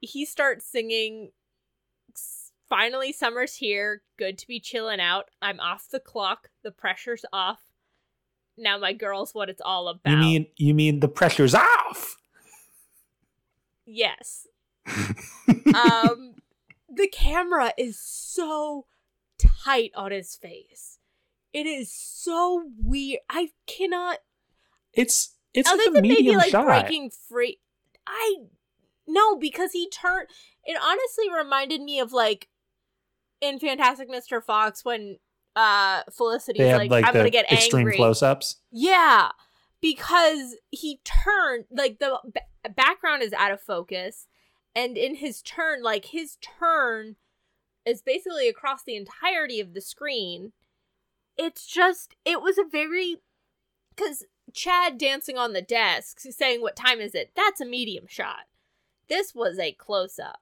he 0.00 0.24
starts 0.24 0.64
singing. 0.64 1.32
"S- 2.64 2.68
Finally, 2.68 3.12
summer's 3.12 3.56
here. 3.56 4.02
Good 4.18 4.38
to 4.38 4.46
be 4.46 4.60
chilling 4.60 5.00
out. 5.00 5.26
I'm 5.42 5.60
off 5.60 5.88
the 5.90 6.00
clock. 6.00 6.48
The 6.62 6.70
pressure's 6.70 7.24
off. 7.32 7.60
Now 8.56 8.78
my 8.78 8.92
girl's 8.92 9.34
what 9.34 9.48
it's 9.50 9.62
all 9.64 9.88
about. 9.88 10.10
You 10.10 10.16
mean 10.16 10.46
you 10.56 10.74
mean 10.74 11.00
the 11.00 11.08
pressure's 11.08 11.54
off? 11.54 12.16
yes? 13.86 14.46
Um, 15.74 16.34
the 16.88 17.08
camera 17.08 17.72
is 17.76 17.98
so 18.00 18.86
tight 19.64 19.90
on 19.96 20.10
his 20.12 20.36
face. 20.36 20.98
It 21.52 21.66
is 21.66 21.92
so 21.92 22.70
weird. 22.78 23.20
I 23.28 23.50
cannot 23.66 24.18
it's 24.92 25.34
it's 25.52 25.68
other 25.68 25.78
like 25.78 25.88
a 25.88 25.90
than 25.92 26.02
maybe 26.02 26.14
medium 26.14 26.36
like 26.36 26.50
shot. 26.50 26.66
breaking 26.66 27.10
free 27.10 27.58
i 28.06 28.36
no 29.08 29.36
because 29.36 29.72
he 29.72 29.88
turned 29.88 30.28
it 30.64 30.76
honestly 30.80 31.28
reminded 31.34 31.80
me 31.80 31.98
of 31.98 32.12
like 32.12 32.48
in 33.48 33.58
fantastic 33.58 34.10
mr 34.10 34.42
fox 34.42 34.84
when 34.84 35.18
uh 35.56 36.02
felicity's 36.10 36.58
they 36.58 36.68
have 36.68 36.78
like, 36.78 36.90
like, 36.90 37.06
i'm 37.06 37.12
gonna 37.12 37.30
get 37.30 37.50
extreme 37.50 37.80
angry. 37.80 37.96
close-ups. 37.96 38.56
yeah 38.70 39.30
because 39.80 40.56
he 40.70 41.00
turned 41.04 41.64
like 41.70 41.98
the 41.98 42.18
b- 42.32 42.40
background 42.74 43.22
is 43.22 43.32
out 43.34 43.52
of 43.52 43.60
focus 43.60 44.26
and 44.74 44.96
in 44.96 45.16
his 45.16 45.42
turn 45.42 45.82
like 45.82 46.06
his 46.06 46.36
turn 46.40 47.16
is 47.84 48.02
basically 48.02 48.48
across 48.48 48.82
the 48.82 48.96
entirety 48.96 49.60
of 49.60 49.74
the 49.74 49.80
screen. 49.80 50.52
It's 51.36 51.66
just 51.66 52.14
it 52.24 52.40
was 52.40 52.58
a 52.58 52.64
very 52.64 53.16
because 53.94 54.24
chad 54.52 54.98
dancing 54.98 55.36
on 55.38 55.52
the 55.52 55.62
desk 55.62 56.20
saying 56.20 56.60
what 56.60 56.76
time 56.76 57.00
is 57.00 57.14
it? 57.14 57.32
That's 57.36 57.60
a 57.60 57.66
medium 57.66 58.06
shot. 58.06 58.44
This 59.08 59.34
was 59.34 59.58
a 59.58 59.72
close-up 59.72 60.40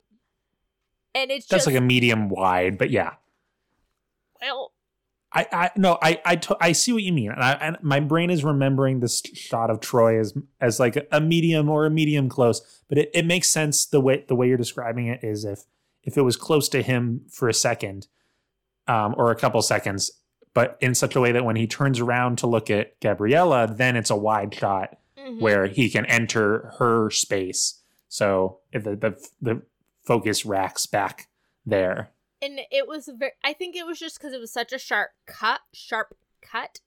and 1.14 1.30
it's 1.30 1.46
That's 1.46 1.64
just 1.64 1.66
like 1.66 1.76
a 1.76 1.84
medium 1.84 2.28
wide, 2.28 2.78
but 2.78 2.90
yeah. 2.90 3.14
well 4.40 4.72
I, 5.34 5.46
I 5.52 5.70
no, 5.76 5.98
I 6.02 6.20
I, 6.24 6.40
I 6.60 6.72
see 6.72 6.92
what 6.92 7.02
you 7.02 7.12
mean, 7.12 7.30
and, 7.30 7.42
I, 7.42 7.52
and 7.52 7.78
my 7.82 8.00
brain 8.00 8.30
is 8.30 8.44
remembering 8.44 9.00
this 9.00 9.22
shot 9.34 9.70
of 9.70 9.80
Troy 9.80 10.18
as 10.18 10.34
as 10.60 10.78
like 10.78 11.06
a 11.10 11.20
medium 11.20 11.68
or 11.68 11.86
a 11.86 11.90
medium 11.90 12.28
close, 12.28 12.60
but 12.88 12.98
it, 12.98 13.10
it 13.14 13.24
makes 13.24 13.48
sense 13.48 13.86
the 13.86 14.00
way 14.00 14.24
the 14.28 14.34
way 14.34 14.48
you're 14.48 14.58
describing 14.58 15.06
it 15.06 15.24
is 15.24 15.44
if 15.44 15.64
if 16.02 16.16
it 16.16 16.22
was 16.22 16.36
close 16.36 16.68
to 16.70 16.82
him 16.82 17.22
for 17.30 17.48
a 17.48 17.54
second, 17.54 18.08
um, 18.88 19.14
or 19.16 19.30
a 19.30 19.36
couple 19.36 19.62
seconds, 19.62 20.10
but 20.52 20.76
in 20.80 20.94
such 20.94 21.16
a 21.16 21.20
way 21.20 21.32
that 21.32 21.44
when 21.44 21.56
he 21.56 21.66
turns 21.66 22.00
around 22.00 22.36
to 22.38 22.46
look 22.46 22.70
at 22.70 23.00
Gabriella, 23.00 23.72
then 23.72 23.96
it's 23.96 24.10
a 24.10 24.16
wide 24.16 24.54
shot 24.54 24.98
mhm. 25.18 25.40
where 25.40 25.66
he 25.66 25.88
can 25.88 26.04
enter 26.06 26.74
her 26.78 27.10
space. 27.10 27.80
So 28.08 28.58
if 28.72 28.84
the 28.84 28.96
the, 28.96 29.28
the 29.40 29.62
focus 30.02 30.44
racks 30.44 30.86
back 30.86 31.28
there. 31.64 32.10
and 32.40 32.60
it 32.70 32.88
was 32.88 33.08
very 33.16 33.32
i 33.44 33.52
think 33.52 33.76
it 33.76 33.86
was 33.86 33.98
just 33.98 34.18
because 34.18 34.32
it 34.32 34.40
was 34.40 34.52
such 34.52 34.72
a 34.72 34.78
sharp 34.78 35.10
cut 35.26 35.60
sharp 35.72 36.14
cut 36.40 36.80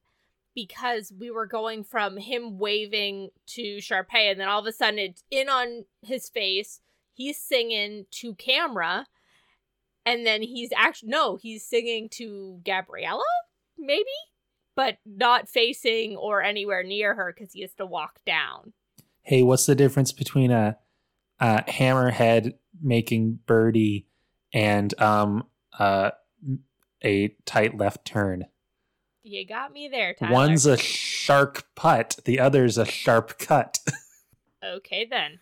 because 0.54 1.12
we 1.18 1.30
were 1.30 1.46
going 1.46 1.84
from 1.84 2.16
him 2.16 2.58
waving 2.58 3.30
to 3.46 3.78
Sharpay 3.78 4.32
and 4.32 4.40
then 4.40 4.48
all 4.48 4.62
of 4.62 4.66
a 4.66 4.72
sudden 4.72 5.00
it's 5.00 5.24
in 5.30 5.50
on 5.50 5.86
his 6.02 6.30
face 6.30 6.82
he's 7.14 7.40
singing 7.40 8.06
to 8.12 8.36
camera 8.36 9.06
and 10.06 10.26
then 10.26 10.42
he's 10.42 10.72
actually 10.76 11.10
no 11.10 11.38
he's 11.38 11.66
singing 11.66 12.10
to 12.10 12.60
gabriella 12.64 13.24
maybe 13.78 14.06
but 14.76 14.98
not 15.06 15.48
facing 15.48 16.18
or 16.18 16.42
anywhere 16.42 16.84
near 16.84 17.16
her 17.16 17.34
because 17.34 17.54
he 17.54 17.62
has 17.62 17.74
to 17.74 17.86
walk 17.86 18.20
down 18.26 18.74
hey, 19.26 19.42
what's 19.42 19.66
the 19.66 19.76
difference 19.76 20.12
between 20.12 20.52
a, 20.52 20.78
a 21.40 21.64
hammerhead 21.64 22.54
making 22.82 23.40
birdie 23.46 24.06
and 24.54 25.00
um 25.02 25.44
uh 25.80 26.12
a 27.04 27.30
tight 27.46 27.78
left 27.78 28.06
turn? 28.06 28.46
you 29.24 29.46
got 29.46 29.74
me 29.74 29.88
there 29.88 30.14
Tyler. 30.14 30.32
One's 30.34 30.66
a 30.68 30.78
shark 30.78 31.64
putt, 31.76 32.20
the 32.26 32.40
other's 32.40 32.78
a 32.78 32.86
sharp 32.86 33.40
cut. 33.40 33.80
okay 34.64 35.06
then 35.10 35.40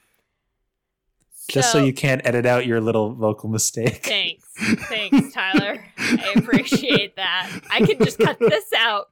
Just 1.50 1.72
so 1.74 1.84
you 1.84 1.92
can't 1.94 2.22
edit 2.26 2.46
out 2.46 2.66
your 2.66 2.80
little 2.80 3.14
vocal 3.14 3.50
mistake. 3.50 4.06
Thanks. 4.06 4.48
Thanks, 4.88 5.34
Tyler. 5.34 5.84
I 5.98 6.34
appreciate 6.38 7.18
that. 7.18 7.50
I 7.70 7.82
could 7.86 8.00
just 8.00 8.18
cut 8.18 8.40
this 8.40 8.72
out 8.78 9.10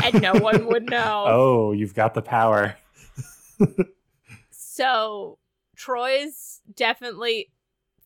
and 0.00 0.22
no 0.22 0.34
one 0.34 0.66
would 0.66 0.88
know. 0.88 1.24
Oh, 1.26 1.72
you've 1.72 1.94
got 1.94 2.14
the 2.14 2.22
power. 2.22 2.76
So, 4.50 5.38
Troy's 5.76 6.60
definitely 6.74 7.50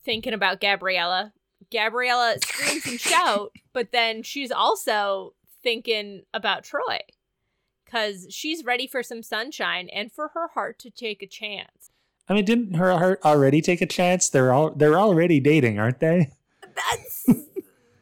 thinking 0.05 0.33
about 0.33 0.61
Gabriella. 0.61 1.33
Gabriella 1.71 2.37
screams 2.45 2.87
and 2.87 3.01
shout, 3.01 3.53
but 3.73 3.93
then 3.93 4.23
she's 4.23 4.51
also 4.51 5.35
thinking 5.63 6.23
about 6.33 6.65
Troy 6.65 6.99
because 7.85 8.27
she's 8.31 8.65
ready 8.65 8.87
for 8.87 9.03
some 9.03 9.23
sunshine 9.23 9.89
and 9.93 10.11
for 10.11 10.29
her 10.29 10.49
heart 10.49 10.79
to 10.81 10.91
take 10.91 11.23
a 11.23 11.27
chance. 11.27 11.91
I 12.29 12.35
mean, 12.35 12.45
didn't 12.45 12.75
her 12.75 12.93
heart 12.97 13.21
already 13.25 13.61
take 13.61 13.81
a 13.81 13.87
chance? 13.87 14.29
They're 14.29 14.53
all 14.53 14.71
they're 14.71 14.99
already 14.99 15.41
dating, 15.41 15.79
aren't 15.79 16.01
they? 16.01 16.31
that's 16.75 17.27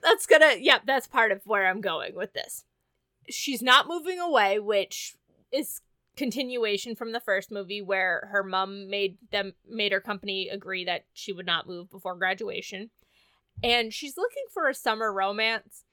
that's 0.02 0.26
gonna 0.26 0.54
yeah 0.60 0.78
that's 0.86 1.06
part 1.06 1.32
of 1.32 1.40
where 1.44 1.66
i'm 1.66 1.80
going 1.80 2.14
with 2.14 2.32
this 2.32 2.64
she's 3.28 3.62
not 3.62 3.88
moving 3.88 4.18
away 4.18 4.58
which 4.58 5.16
is 5.52 5.80
continuation 6.18 6.96
from 6.96 7.12
the 7.12 7.20
first 7.20 7.50
movie 7.50 7.80
where 7.80 8.28
her 8.32 8.42
mom 8.42 8.90
made 8.90 9.16
them 9.30 9.54
made 9.66 9.92
her 9.92 10.00
company 10.00 10.48
agree 10.48 10.84
that 10.84 11.04
she 11.12 11.32
would 11.32 11.46
not 11.46 11.68
move 11.68 11.88
before 11.90 12.16
graduation. 12.16 12.90
And 13.62 13.94
she's 13.94 14.16
looking 14.16 14.44
for 14.52 14.68
a 14.68 14.74
summer 14.74 15.12
romance. 15.12 15.84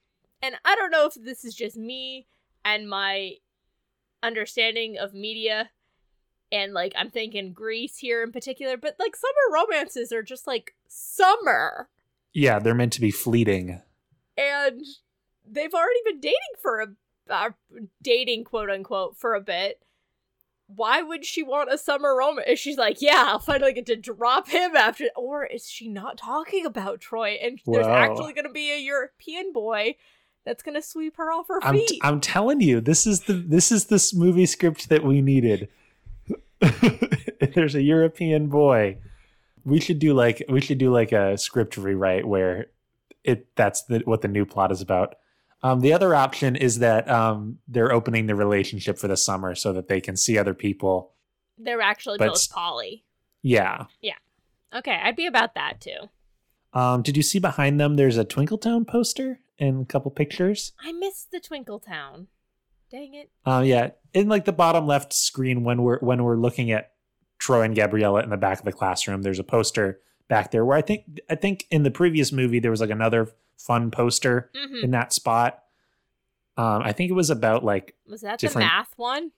And 0.42 0.56
i 0.66 0.76
don't 0.76 0.92
know 0.92 1.06
if 1.06 1.14
this 1.14 1.46
is 1.46 1.56
just 1.56 1.78
me 1.78 2.28
and 2.66 2.90
my 2.90 3.36
understanding 4.22 4.98
of 4.98 5.14
media 5.14 5.70
and 6.52 6.74
like 6.74 6.94
i'm 6.98 7.10
thinking 7.12 7.54
Grease 7.54 7.98
here 7.98 8.24
in 8.24 8.32
particular 8.32 8.76
but 8.76 8.96
like 9.00 9.16
summer 9.16 9.54
romances 9.54 10.12
are 10.12 10.24
just 10.24 10.48
like 10.48 10.76
summer. 10.88 11.90
Yeah, 12.34 12.60
they're 12.60 12.76
meant 12.76 12.94
to 12.94 13.02
be 13.02 13.12
fleeting. 13.12 13.82
and 14.38 14.82
they've 15.48 15.74
already 15.74 16.00
been 16.04 16.20
dating 16.20 16.56
for 16.62 16.82
a 16.82 16.88
uh, 17.30 17.50
dating 18.04 18.44
quote 18.44 18.70
unquote 18.70 19.18
for 19.18 19.36
a 19.36 19.42
bit 19.42 19.82
why 20.68 21.02
would 21.02 21.24
she 21.24 21.44
want 21.44 21.72
a 21.72 21.78
summer 21.78 22.16
romance 22.16 22.60
she's 22.60 22.78
like 22.78 23.02
yeah 23.02 23.26
i'll 23.28 23.40
finally 23.40 23.74
get 23.74 23.86
to 23.86 23.96
drop 23.96 24.50
him 24.50 24.76
after 24.76 25.06
or 25.16 25.46
is 25.46 25.70
she 25.70 25.88
not 25.88 26.18
talking 26.18 26.66
about 26.66 27.00
troy 27.00 27.38
and 27.42 27.60
there's 27.68 27.86
actually 27.86 28.34
going 28.34 28.46
to 28.46 28.52
be 28.52 28.72
a 28.72 28.80
european 28.80 29.54
boy 29.54 29.96
that's 30.46 30.64
going 30.64 30.76
to 30.76 30.82
sweep 30.82 31.18
her 31.18 31.32
off 31.32 31.48
her 31.48 31.60
I'm 31.64 31.76
feet 31.76 32.00
I'm 32.04 32.22
telling 32.22 32.62
you, 32.62 32.80
this 32.80 33.06
is 33.06 33.22
the 33.22 33.34
this 33.34 33.72
is 33.72 33.86
this 33.86 34.14
movie 34.14 34.46
script 34.46 34.90
that 34.90 35.04
we 35.04 35.22
needed. 35.22 35.68
There's 37.54 37.76
a 37.76 37.82
European 37.82 38.48
boy. 38.48 39.00
We 39.66 39.80
should 39.80 40.00
do 40.00 40.14
like 40.14 40.44
we 40.48 40.62
should 40.62 40.78
do 40.78 40.92
like 40.92 41.12
a 41.12 41.38
script 41.38 41.78
rewrite 41.78 42.26
where 42.26 42.68
it 43.24 43.48
that's 43.56 43.84
the, 43.84 44.00
what 44.06 44.22
the 44.22 44.28
new 44.28 44.46
plot 44.46 44.72
is 44.72 44.82
about. 44.82 45.16
Um, 45.66 45.80
the 45.82 45.94
other 45.94 46.14
option 46.14 46.56
is 46.56 46.78
that 46.80 47.10
um, 47.10 47.58
they're 47.68 47.92
opening 47.92 48.28
the 48.28 48.36
relationship 48.36 49.00
for 49.00 49.08
the 49.08 49.18
summer 49.18 49.56
so 49.56 49.74
that 49.74 49.88
they 49.88 50.00
can 50.00 50.16
see 50.16 50.38
other 50.38 50.54
people. 50.54 51.14
they're 51.58 51.82
actually 51.82 52.20
But 52.20 52.28
both 52.30 52.52
poly 52.52 53.04
Yeah. 53.42 53.86
Yeah. 54.02 54.20
Okay 54.74 55.00
i'd 55.04 55.16
be 55.16 55.26
about 55.26 55.56
that 55.56 55.82
too 55.82 56.10
Um, 56.74 57.02
did 57.02 57.16
you 57.18 57.24
see 57.24 57.40
behind 57.40 57.80
them? 57.80 57.96
There's 57.96 58.18
a 58.18 58.26
Twinkletown 58.26 58.86
poster 58.86 59.40
and 59.58 59.82
a 59.82 59.86
couple 59.86 60.12
pictures. 60.12 60.74
i 60.80 60.92
missed 60.92 61.32
the 61.32 61.40
twinkle 61.40 61.80
town 61.80 62.28
dang 62.92 63.14
it 63.16 63.32
Uh, 63.46 63.64
yeah, 63.66 63.92
in 64.14 64.30
like 64.30 64.46
the 64.46 64.52
bottom 64.54 64.86
left 64.86 65.14
screen 65.14 65.64
when 65.64 65.82
we're 65.82 66.00
when 66.00 66.24
we're 66.24 66.38
looking 66.38 66.70
at 66.72 66.92
Troy 67.40 67.62
and 67.64 67.76
Gabriella 67.76 68.22
in 68.24 68.30
the 68.30 68.38
back 68.38 68.60
of 68.60 68.66
the 68.66 68.72
classroom, 68.72 69.22
there's 69.24 69.40
a 69.40 69.44
poster 69.44 70.00
back 70.28 70.52
there 70.52 70.64
where 70.64 70.78
I 70.78 70.82
think 70.82 71.02
I 71.30 71.36
think 71.36 71.66
in 71.72 71.82
the 71.84 71.92
previous 71.92 72.32
movie 72.32 72.60
there 72.60 72.72
was 72.72 72.82
like 72.82 72.90
another 73.00 73.30
fun 73.58 73.92
poster 73.92 74.50
hmm 74.56 74.84
in 74.84 74.92
that 74.92 75.14
spot. 75.14 75.64
Um, 76.58 76.82
I 76.84 76.92
think 76.94 77.10
it 77.12 77.16
was 77.16 77.30
about 77.30 77.64
like 77.66 77.96
was 78.08 78.22
that 78.22 78.40
different- 78.40 78.66
the 78.66 78.74
math 78.74 78.94
one 78.98 79.32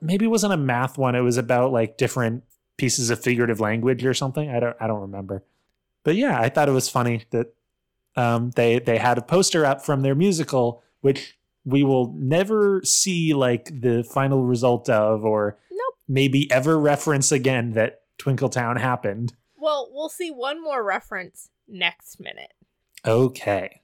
maybe 0.00 0.24
it 0.24 0.28
wasn't 0.28 0.52
a 0.52 0.56
math 0.56 0.98
one. 0.98 1.14
It 1.14 1.20
was 1.20 1.36
about 1.36 1.72
like 1.72 1.96
different 1.98 2.42
pieces 2.76 3.10
of 3.10 3.20
figurative 3.22 3.60
language 3.60 4.04
or 4.04 4.14
something. 4.14 4.50
I 4.50 4.58
don't 4.60 4.76
I 4.80 4.86
don't 4.86 5.02
remember. 5.02 5.44
But 6.04 6.16
yeah, 6.16 6.40
I 6.40 6.48
thought 6.48 6.68
it 6.68 6.72
was 6.72 6.88
funny 6.88 7.22
that 7.30 7.54
um, 8.16 8.50
they 8.56 8.78
they 8.80 8.98
had 8.98 9.18
a 9.18 9.22
poster 9.22 9.64
up 9.64 9.84
from 9.84 10.02
their 10.02 10.14
musical, 10.14 10.82
which 11.00 11.38
we 11.64 11.84
will 11.84 12.12
never 12.16 12.80
see 12.82 13.34
like 13.34 13.66
the 13.80 14.02
final 14.02 14.42
result 14.44 14.88
of, 14.88 15.24
or 15.24 15.58
Nope. 15.70 15.94
maybe 16.08 16.50
ever 16.50 16.78
reference 16.78 17.30
again 17.30 17.72
that 17.72 18.00
Twinkle 18.16 18.48
Town 18.48 18.76
happened. 18.76 19.34
Well, 19.56 19.88
we'll 19.92 20.08
see 20.08 20.30
one 20.30 20.62
more 20.62 20.82
reference 20.82 21.50
next 21.68 22.18
minute. 22.20 22.52
Okay. 23.06 23.82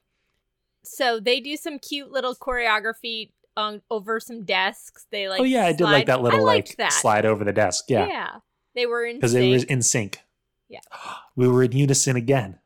So 0.83 1.21
they 1.21 1.40
do 1.40 1.56
some 1.56 1.78
cute 1.78 2.11
little 2.11 2.35
choreography 2.35 3.30
on 3.56 3.83
over 3.90 4.21
some 4.21 4.44
desks. 4.44 5.06
They 5.11 5.28
like 5.28 5.40
oh 5.40 5.44
yeah, 5.44 5.66
I 5.66 5.73
did 5.73 5.85
like 5.85 6.06
that 6.06 6.23
little 6.23 6.44
like 6.44 6.76
that. 6.76 6.92
slide 6.92 7.25
over 7.25 7.44
the 7.44 7.52
desk. 7.52 7.85
Yeah, 7.88 8.06
Yeah. 8.06 8.30
They 8.75 8.87
were 8.87 9.04
in 9.04 9.16
because 9.16 9.35
it 9.35 9.50
was 9.50 9.64
in 9.64 9.83
sync. 9.83 10.21
Yeah. 10.68 10.80
we 11.37 11.49
were 11.49 11.62
in 11.62 11.73
unison 11.73 12.16
again 12.16 12.59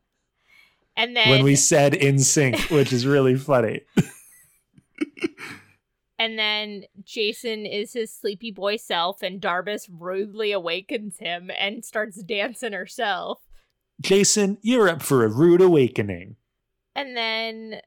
and 0.99 1.17
then 1.17 1.31
when 1.31 1.45
we 1.45 1.55
said 1.55 1.95
in 1.95 2.19
sync, 2.19 2.59
which 2.71 2.93
is 2.93 3.07
really 3.07 3.37
funny. 3.37 3.83
and 6.19 6.37
then 6.37 6.85
Jason 7.05 7.65
is 7.65 7.93
his 7.93 8.13
sleepy 8.13 8.51
boy 8.51 8.77
self 8.77 9.23
and 9.23 9.41
Darbus 9.41 9.89
rudely 9.89 10.51
awakens 10.51 11.19
him 11.19 11.53
and 11.57 11.85
starts 11.85 12.21
dancing 12.25 12.73
herself. 12.73 13.39
Jason, 14.01 14.59
you're 14.63 14.89
up 14.89 15.03
for 15.03 15.25
a 15.25 15.29
rude 15.29 15.61
awakening. 15.61 16.37
And 16.95 17.17
then 17.17 17.81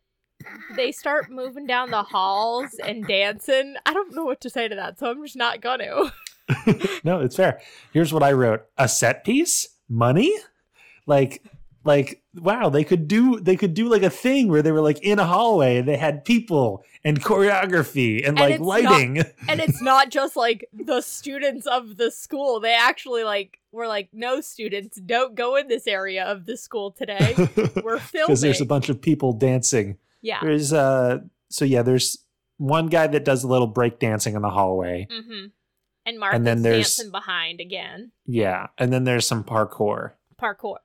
they 0.75 0.91
start 0.91 1.29
moving 1.29 1.65
down 1.65 1.91
the 1.91 2.03
halls 2.03 2.73
and 2.83 3.05
dancing. 3.07 3.75
I 3.85 3.93
don't 3.93 4.13
know 4.15 4.25
what 4.25 4.41
to 4.41 4.49
say 4.49 4.67
to 4.67 4.75
that, 4.75 4.99
so 4.99 5.09
I'm 5.09 5.23
just 5.23 5.35
not 5.35 5.61
gonna. 5.61 6.11
no, 7.03 7.19
it's 7.21 7.35
fair. 7.35 7.61
Here's 7.93 8.13
what 8.13 8.23
I 8.23 8.31
wrote: 8.33 8.65
a 8.77 8.87
set 8.87 9.23
piece, 9.23 9.67
money, 9.87 10.33
like, 11.05 11.43
like 11.83 12.21
wow, 12.35 12.69
they 12.69 12.83
could 12.83 13.07
do 13.07 13.39
they 13.39 13.55
could 13.57 13.73
do 13.73 13.89
like 13.89 14.03
a 14.03 14.09
thing 14.09 14.47
where 14.47 14.61
they 14.61 14.71
were 14.71 14.81
like 14.81 14.99
in 15.01 15.19
a 15.19 15.25
hallway 15.25 15.77
and 15.77 15.87
they 15.87 15.97
had 15.97 16.23
people 16.25 16.83
and 17.03 17.21
choreography 17.23 18.19
and, 18.19 18.37
And 18.37 18.39
like 18.39 18.51
it's 18.55 18.59
not- 18.59 18.67
lighting. 18.67 19.17
and 19.49 19.59
it's 19.59 19.81
not 19.81 20.09
just 20.09 20.35
like 20.35 20.65
the 20.73 21.01
students 21.01 21.65
of 21.65 21.97
the 21.97 22.11
school. 22.11 22.59
They 22.59 22.73
actually 22.73 23.23
like 23.23 23.59
were 23.71 23.87
like, 23.87 24.09
no 24.13 24.41
students, 24.41 24.99
don't 25.01 25.33
go 25.35 25.55
in 25.55 25.67
this 25.67 25.87
area 25.87 26.23
of 26.25 26.45
the 26.45 26.57
school 26.57 26.91
today. 26.91 27.33
We're 27.83 27.99
filming. 27.99 28.27
because 28.27 28.41
there's 28.41 28.61
a 28.61 28.65
bunch 28.65 28.89
of 28.89 29.01
people 29.01 29.33
dancing. 29.33 29.97
yeah. 30.21 30.39
There's 30.41 30.71
uh, 30.73 31.19
so 31.49 31.65
yeah, 31.65 31.81
there's 31.81 32.23
one 32.57 32.87
guy 32.87 33.07
that 33.07 33.25
does 33.25 33.43
a 33.43 33.47
little 33.47 33.67
break 33.67 33.97
dancing 33.99 34.35
in 34.35 34.41
the 34.43 34.49
hallway. 34.51 35.07
Mm-hmm. 35.11 35.47
And 36.05 36.19
Martha's 36.19 36.37
And 36.37 36.47
then 36.47 36.61
there's- 36.61 36.95
dancing 36.97 37.11
behind 37.11 37.59
again. 37.59 38.11
Yeah, 38.25 38.67
and 38.77 38.91
then 38.93 39.03
there's 39.03 39.25
some 39.25 39.43
parkour. 39.43 40.11
Parkour. 40.39 40.77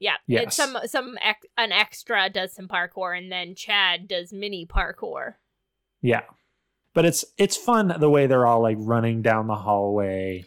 Yeah. 0.00 0.16
Yes. 0.26 0.44
It's 0.46 0.56
some 0.56 0.76
some 0.86 1.18
ex- 1.20 1.46
an 1.56 1.70
extra 1.72 2.28
does 2.30 2.52
some 2.54 2.66
parkour 2.66 3.16
and 3.16 3.30
then 3.30 3.54
Chad 3.54 4.08
does 4.08 4.32
mini 4.32 4.66
parkour. 4.66 5.34
Yeah. 6.02 6.22
But 6.94 7.04
it's 7.04 7.24
it's 7.38 7.56
fun 7.56 7.94
the 8.00 8.10
way 8.10 8.26
they're 8.26 8.46
all 8.46 8.62
like 8.62 8.78
running 8.80 9.22
down 9.22 9.46
the 9.46 9.54
hallway 9.54 10.46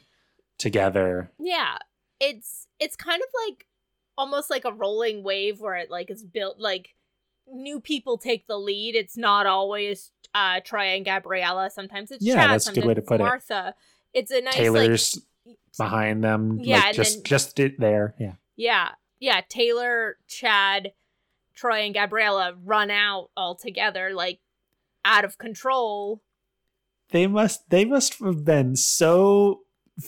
together. 0.57 1.31
Yeah. 1.39 1.77
It's 2.19 2.67
it's 2.79 2.95
kind 2.95 3.21
of 3.21 3.27
like 3.47 3.67
almost 4.17 4.49
like 4.49 4.65
a 4.65 4.73
rolling 4.73 5.23
wave 5.23 5.59
where 5.59 5.75
it 5.75 5.89
like 5.91 6.09
is 6.09 6.23
built 6.23 6.59
like 6.59 6.95
new 7.47 7.79
people 7.79 8.17
take 8.17 8.47
the 8.47 8.57
lead. 8.57 8.95
It's 8.95 9.17
not 9.17 9.45
always 9.45 10.11
uh 10.33 10.61
Troy 10.63 10.95
and 10.95 11.05
Gabriella. 11.05 11.69
Sometimes 11.69 12.09
it's 12.11 12.25
Yeah, 12.25 12.35
Chad, 12.35 12.49
that's 12.49 12.67
a 12.67 12.73
good 12.73 12.85
way 12.85 12.95
to 12.95 13.01
put 13.01 13.21
it. 13.21 13.23
Martha. 13.23 13.75
It's 14.13 14.31
a 14.31 14.41
nice 14.41 14.55
Taylor's 14.55 15.21
like 15.45 15.57
behind 15.77 16.23
them. 16.23 16.57
Yeah, 16.59 16.77
like 16.79 16.95
just 16.95 17.17
then- 17.17 17.23
just 17.23 17.59
it 17.59 17.79
there. 17.79 18.15
Yeah. 18.19 18.33
Yeah. 18.55 18.89
Yeah, 19.23 19.39
Taylor, 19.47 20.17
Chad, 20.27 20.91
Troy 21.55 21.85
and 21.85 21.93
Gabriella 21.93 22.55
run 22.61 22.91
out 22.91 23.29
all 23.37 23.55
together 23.55 24.11
like 24.13 24.41
out 25.05 25.23
of 25.23 25.37
control. 25.37 26.21
They 27.11 27.27
must 27.27 27.69
they 27.69 27.85
must 27.85 28.19
have 28.19 28.43
been 28.43 28.75
so 28.75 29.61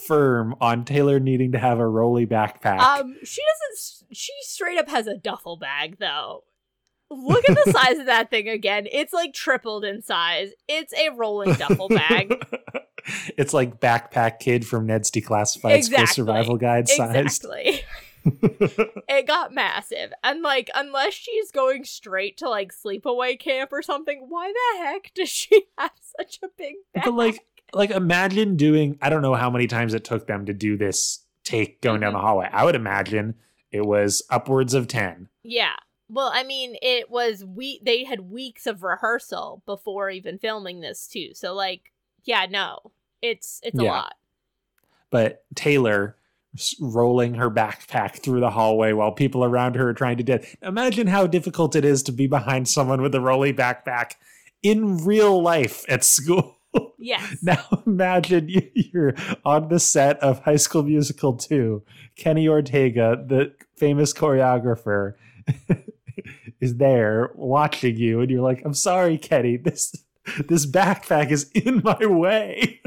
firm 0.06 0.54
on 0.60 0.84
Taylor 0.84 1.18
needing 1.18 1.52
to 1.52 1.58
have 1.58 1.78
a 1.78 1.88
rolly 1.88 2.26
backpack. 2.26 2.78
Um 2.78 3.16
she 3.24 3.40
doesn't 3.40 4.14
she 4.14 4.32
straight 4.42 4.76
up 4.76 4.90
has 4.90 5.06
a 5.06 5.16
duffel 5.16 5.56
bag 5.56 5.96
though. 5.98 6.44
Look 7.08 7.48
at 7.48 7.56
the 7.64 7.72
size 7.72 7.98
of 7.98 8.04
that 8.04 8.28
thing 8.28 8.50
again. 8.50 8.86
It's 8.92 9.14
like 9.14 9.32
tripled 9.32 9.86
in 9.86 10.02
size. 10.02 10.50
It's 10.68 10.92
a 10.92 11.08
rolling 11.08 11.54
duffel 11.54 11.88
bag. 11.88 12.34
it's 13.38 13.54
like 13.54 13.80
backpack 13.80 14.40
kid 14.40 14.66
from 14.66 14.84
Ned's 14.84 15.10
Declassified 15.10 15.56
School 15.56 15.70
Exactly. 15.70 16.06
Survival 16.08 16.58
Guide 16.58 16.86
sized. 16.86 17.16
exactly. 17.16 17.80
it 19.08 19.26
got 19.26 19.52
massive. 19.54 20.12
And 20.24 20.42
like 20.42 20.70
unless 20.74 21.14
she's 21.14 21.50
going 21.50 21.84
straight 21.84 22.36
to 22.38 22.48
like 22.48 22.72
sleepaway 22.74 23.38
camp 23.38 23.72
or 23.72 23.82
something, 23.82 24.26
why 24.28 24.52
the 24.52 24.84
heck 24.84 25.12
does 25.14 25.28
she 25.28 25.64
have 25.78 25.92
such 26.18 26.38
a 26.42 26.48
big 26.56 26.74
bag? 26.94 27.04
but 27.04 27.14
like 27.14 27.46
like 27.72 27.90
imagine 27.90 28.56
doing 28.56 28.98
I 29.00 29.08
don't 29.10 29.22
know 29.22 29.34
how 29.34 29.50
many 29.50 29.66
times 29.66 29.94
it 29.94 30.04
took 30.04 30.26
them 30.26 30.46
to 30.46 30.52
do 30.54 30.76
this 30.76 31.20
take 31.44 31.80
going 31.80 32.00
down 32.00 32.12
Mhm. 32.12 32.16
the 32.16 32.20
hallway. 32.20 32.48
I 32.52 32.64
would 32.64 32.74
imagine 32.74 33.34
it 33.70 33.84
was 33.84 34.22
upwards 34.30 34.74
of 34.74 34.88
10. 34.88 35.28
Yeah. 35.42 35.74
Well, 36.08 36.30
I 36.32 36.42
mean, 36.44 36.76
it 36.82 37.10
was 37.10 37.44
we 37.44 37.80
they 37.84 38.04
had 38.04 38.20
weeks 38.30 38.66
of 38.66 38.82
rehearsal 38.82 39.62
before 39.66 40.10
even 40.10 40.38
filming 40.38 40.80
this 40.80 41.06
too. 41.08 41.30
So 41.34 41.54
like, 41.54 41.92
yeah, 42.24 42.46
no. 42.48 42.92
It's 43.22 43.60
it's 43.62 43.78
a 43.78 43.82
Yeah. 43.84 43.90
lot. 43.92 44.14
But 45.10 45.44
Taylor 45.54 46.16
rolling 46.80 47.34
her 47.34 47.50
backpack 47.50 48.22
through 48.22 48.40
the 48.40 48.50
hallway 48.50 48.92
while 48.92 49.12
people 49.12 49.44
around 49.44 49.76
her 49.76 49.88
are 49.90 49.94
trying 49.94 50.16
to 50.16 50.22
do 50.22 50.38
Imagine 50.62 51.06
how 51.06 51.26
difficult 51.26 51.74
it 51.76 51.84
is 51.84 52.02
to 52.04 52.12
be 52.12 52.26
behind 52.26 52.68
someone 52.68 53.02
with 53.02 53.14
a 53.14 53.20
rolly 53.20 53.52
backpack 53.52 54.12
in 54.62 54.98
real 55.04 55.40
life 55.42 55.84
at 55.88 56.04
school. 56.04 56.52
Yes. 56.98 57.38
Now 57.42 57.82
imagine 57.86 58.48
you- 58.50 58.70
you're 58.74 59.14
on 59.46 59.68
the 59.68 59.78
set 59.80 60.18
of 60.20 60.40
High 60.40 60.56
School 60.56 60.82
Musical 60.82 61.34
2. 61.34 61.82
Kenny 62.16 62.46
Ortega, 62.48 63.16
the 63.26 63.54
famous 63.78 64.12
choreographer, 64.12 65.14
is 66.60 66.76
there 66.76 67.30
watching 67.34 67.96
you, 67.96 68.20
and 68.20 68.30
you're 68.30 68.42
like, 68.42 68.62
"I'm 68.64 68.74
sorry, 68.74 69.16
Kenny. 69.18 69.56
This 69.56 69.94
this 70.48 70.66
backpack 70.66 71.30
is 71.30 71.50
in 71.54 71.80
my 71.84 72.04
way." 72.04 72.80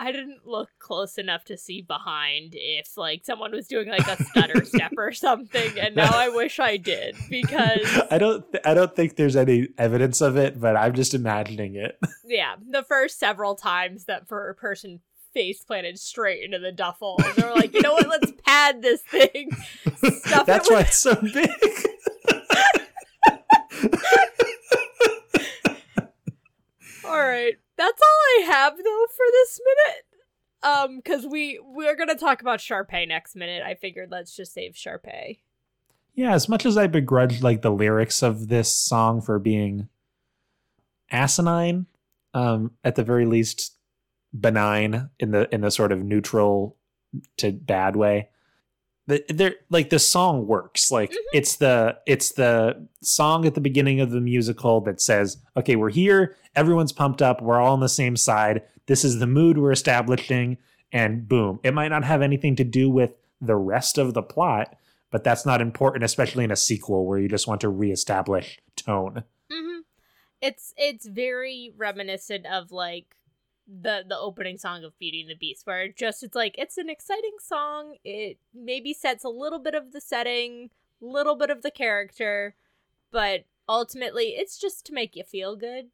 I 0.00 0.12
didn't 0.12 0.46
look 0.46 0.70
close 0.78 1.18
enough 1.18 1.44
to 1.46 1.56
see 1.56 1.82
behind 1.82 2.50
if 2.52 2.96
like 2.96 3.24
someone 3.24 3.50
was 3.50 3.66
doing 3.66 3.88
like 3.88 4.06
a 4.06 4.22
stutter 4.22 4.64
step 4.64 4.92
or 4.96 5.12
something 5.12 5.78
and 5.78 5.96
now 5.96 6.10
I 6.12 6.28
wish 6.28 6.60
I 6.60 6.76
did 6.76 7.16
because 7.28 8.00
I 8.10 8.18
don't. 8.18 8.50
th- 8.52 8.62
I 8.64 8.74
don't 8.74 8.94
think 8.94 9.16
there's 9.16 9.36
any 9.36 9.68
evidence 9.76 10.20
of 10.20 10.36
it, 10.36 10.60
but 10.60 10.76
I'm 10.76 10.94
just 10.94 11.14
imagining 11.14 11.74
it. 11.74 11.98
yeah, 12.24 12.54
the 12.70 12.82
first 12.82 13.18
several 13.18 13.54
times 13.54 14.04
that 14.04 14.28
for 14.28 14.48
a 14.48 14.54
person 14.54 15.00
face 15.34 15.64
planted 15.64 15.98
straight 15.98 16.44
into 16.44 16.58
the 16.58 16.72
duffel, 16.72 17.20
and 17.24 17.34
they 17.34 17.42
were 17.42 17.54
like, 17.54 17.74
you 17.74 17.82
know 17.82 17.92
what, 17.92 18.08
let's 18.08 18.32
pad 18.46 18.82
this 18.82 19.02
thing. 19.02 19.50
Stuff 19.96 20.46
That's 20.46 20.68
it 20.68 20.72
why 20.72 20.78
with 20.78 20.88
it's 20.88 20.96
so 20.96 21.14
big. 21.16 21.50
All 27.04 27.18
right. 27.18 27.54
That's 27.78 28.02
all 28.02 28.42
I 28.42 28.46
have 28.46 28.76
though 28.76 29.06
for 29.16 29.26
this 29.32 29.60
minute. 29.64 30.04
Um 30.62 31.02
cuz 31.02 31.26
we 31.26 31.58
we're 31.62 31.96
to 31.96 32.16
talk 32.16 32.42
about 32.42 32.58
Sharpay 32.58 33.08
next 33.08 33.36
minute. 33.36 33.62
I 33.62 33.74
figured 33.74 34.10
let's 34.10 34.36
just 34.36 34.52
save 34.52 34.72
Sharpay. 34.72 35.38
Yeah, 36.14 36.34
as 36.34 36.48
much 36.48 36.66
as 36.66 36.76
I 36.76 36.88
begrudge 36.88 37.42
like 37.42 37.62
the 37.62 37.70
lyrics 37.70 38.22
of 38.22 38.48
this 38.48 38.74
song 38.74 39.20
for 39.20 39.38
being 39.38 39.88
asinine, 41.10 41.86
um, 42.34 42.72
at 42.82 42.96
the 42.96 43.04
very 43.04 43.24
least 43.24 43.76
benign 44.38 45.10
in 45.18 45.30
the 45.30 45.52
in 45.54 45.60
the 45.60 45.70
sort 45.70 45.92
of 45.92 46.02
neutral 46.02 46.76
to 47.36 47.52
bad 47.52 47.96
way. 47.96 48.28
The, 49.08 49.24
they're 49.30 49.54
like 49.70 49.88
the 49.90 49.98
song 49.98 50.46
works. 50.46 50.90
Like 50.92 51.10
Mhm. 51.10 51.16
it's 51.32 51.56
the 51.56 51.98
it's 52.06 52.32
the 52.32 52.86
song 53.02 53.46
at 53.46 53.54
the 53.54 53.60
beginning 53.60 54.00
of 54.00 54.10
the 54.10 54.20
musical 54.20 54.80
that 54.82 55.00
says, 55.00 55.38
"Okay, 55.56 55.74
we're 55.76 55.90
here. 55.90 56.36
Everyone's 56.54 56.92
pumped 56.92 57.22
up. 57.22 57.42
We're 57.42 57.58
all 57.58 57.72
on 57.72 57.80
the 57.80 57.88
same 57.88 58.16
side. 58.16 58.62
This 58.86 59.04
is 59.04 59.18
the 59.18 59.26
mood 59.26 59.58
we're 59.58 59.72
establishing." 59.72 60.58
And 60.92 61.26
boom, 61.28 61.58
it 61.62 61.74
might 61.74 61.88
not 61.88 62.04
have 62.04 62.22
anything 62.22 62.54
to 62.56 62.64
do 62.64 62.88
with 62.90 63.16
the 63.40 63.56
rest 63.56 63.98
of 63.98 64.14
the 64.14 64.22
plot, 64.22 64.76
but 65.10 65.24
that's 65.24 65.44
not 65.46 65.60
important, 65.60 66.04
especially 66.04 66.44
in 66.44 66.50
a 66.50 66.56
sequel 66.56 67.04
where 67.06 67.18
you 67.18 67.28
just 67.28 67.46
want 67.48 67.60
to 67.62 67.68
reestablish 67.68 68.58
tone. 68.76 69.24
Mhm. 69.50 69.80
It's 70.42 70.74
it's 70.76 71.06
very 71.06 71.72
reminiscent 71.76 72.46
of 72.46 72.72
like 72.72 73.16
the 73.68 74.02
the 74.08 74.18
opening 74.18 74.56
song 74.56 74.82
of 74.82 74.98
Beauty 74.98 75.20
and 75.20 75.30
the 75.30 75.34
Beast 75.34 75.66
where 75.66 75.82
it 75.82 75.96
just 75.96 76.22
it's 76.22 76.34
like 76.34 76.54
it's 76.56 76.78
an 76.78 76.88
exciting 76.88 77.36
song. 77.40 77.96
It 78.04 78.38
maybe 78.54 78.94
sets 78.94 79.24
a 79.24 79.28
little 79.28 79.58
bit 79.58 79.74
of 79.74 79.92
the 79.92 80.00
setting, 80.00 80.70
little 81.00 81.36
bit 81.36 81.50
of 81.50 81.62
the 81.62 81.70
character, 81.70 82.54
but 83.12 83.44
ultimately 83.68 84.28
it's 84.36 84.58
just 84.58 84.86
to 84.86 84.94
make 84.94 85.14
you 85.14 85.24
feel 85.24 85.54
good. 85.54 85.88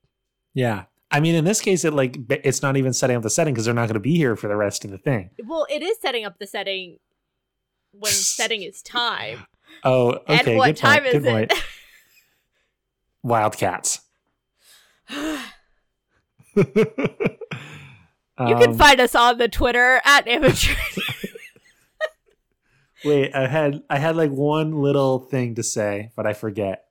Yeah. 0.54 0.84
I 1.10 1.20
mean, 1.20 1.34
in 1.34 1.44
this 1.44 1.60
case, 1.60 1.84
it 1.84 1.92
like 1.92 2.18
it's 2.28 2.62
not 2.62 2.76
even 2.76 2.92
setting 2.92 3.16
up 3.16 3.22
the 3.22 3.30
setting 3.30 3.54
because 3.54 3.64
they're 3.64 3.74
not 3.74 3.86
going 3.86 3.94
to 3.94 4.00
be 4.00 4.16
here 4.16 4.36
for 4.36 4.48
the 4.48 4.56
rest 4.56 4.84
of 4.84 4.90
the 4.90 4.98
thing. 4.98 5.30
Well, 5.44 5.66
it 5.68 5.82
is 5.82 5.98
setting 6.00 6.24
up 6.24 6.38
the 6.38 6.46
setting 6.46 6.98
when 7.92 8.12
setting 8.12 8.62
is 8.62 8.82
time. 8.82 9.46
Oh, 9.82 10.12
okay. 10.28 10.50
and 10.50 10.58
what 10.58 10.66
good 10.68 10.76
time 10.76 11.02
point, 11.02 11.14
is 11.14 11.22
good 11.22 11.26
it? 11.26 11.50
point. 11.50 11.60
Wildcats. 16.56 16.76
you 18.40 18.56
can 18.56 18.70
Um, 18.70 18.78
find 18.78 19.00
us 19.00 19.14
on 19.14 19.38
the 19.38 19.48
Twitter 19.48 20.00
at 20.04 20.26
amateur. 20.28 20.74
Wait, 23.04 23.34
I 23.34 23.46
had 23.46 23.82
I 23.90 23.98
had 23.98 24.16
like 24.16 24.30
one 24.30 24.72
little 24.80 25.18
thing 25.18 25.54
to 25.56 25.62
say, 25.62 26.10
but 26.16 26.26
I 26.26 26.32
forget. 26.32 26.86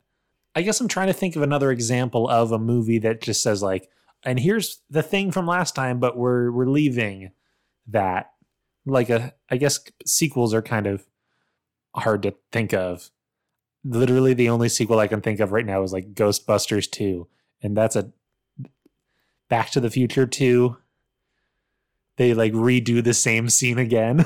I 0.56 0.62
guess 0.62 0.80
I'm 0.80 0.88
trying 0.88 1.08
to 1.08 1.14
think 1.14 1.36
of 1.36 1.42
another 1.42 1.72
example 1.72 2.30
of 2.30 2.52
a 2.52 2.60
movie 2.60 3.00
that 3.00 3.22
just 3.22 3.42
says 3.42 3.64
like, 3.64 3.90
and 4.24 4.40
here's 4.40 4.82
the 4.92 5.02
thing 5.02 5.32
from 5.32 5.48
last 5.48 5.74
time, 5.74 6.00
but 6.00 6.16
we're 6.16 6.52
we're 6.52 6.70
leaving 6.70 7.32
that. 7.88 8.30
Like 8.86 9.10
a 9.10 9.34
I 9.50 9.58
guess 9.58 9.80
sequels 10.06 10.54
are 10.54 10.62
kind 10.62 10.86
of 10.88 11.06
hard 11.96 12.22
to 12.24 12.36
think 12.52 12.74
of. 12.74 13.10
Literally 13.84 14.34
the 14.34 14.50
only 14.50 14.70
sequel 14.70 15.00
I 15.00 15.08
can 15.08 15.22
think 15.22 15.40
of 15.40 15.52
right 15.52 15.66
now 15.66 15.82
is 15.84 15.92
like 15.94 16.14
Ghostbusters 16.14 16.90
2, 16.92 17.28
and 17.64 17.76
that's 17.76 17.96
a 17.96 18.12
Back 19.54 19.70
to 19.74 19.80
the 19.80 19.92
Future 19.92 20.26
2. 20.26 20.76
They 22.18 22.34
like 22.34 22.54
redo 22.54 23.04
the 23.04 23.14
same 23.14 23.50
scene 23.50 23.78
again. 23.78 24.26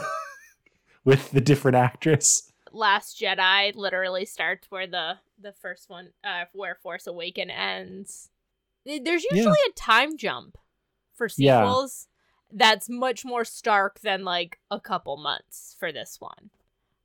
with 1.04 1.32
the 1.32 1.42
different 1.42 1.76
actress. 1.76 2.50
Last 2.72 3.20
Jedi 3.20 3.76
literally 3.76 4.24
starts 4.24 4.72
where 4.72 4.88
the 4.88 5.16
the 5.38 5.52
first 5.52 5.90
one, 5.90 6.12
uh, 6.24 6.46
where 6.54 6.76
Force 6.76 7.08
Awaken 7.08 7.50
ends. 7.50 8.30
There's 8.86 9.26
Yeah. 9.30 9.36
usually 9.36 9.58
a 9.68 9.74
time 9.74 10.16
jump 10.16 10.58
for 11.14 11.28
Yeah. 11.36 11.60
sequels 11.60 12.08
that's 12.50 12.88
much 12.88 13.26
more 13.26 13.44
stark 13.44 14.00
than 14.00 14.24
like 14.24 14.60
a 14.72 14.80
couple 14.80 15.18
months 15.18 15.76
for 15.78 15.92
this 15.92 16.22
one. 16.22 16.52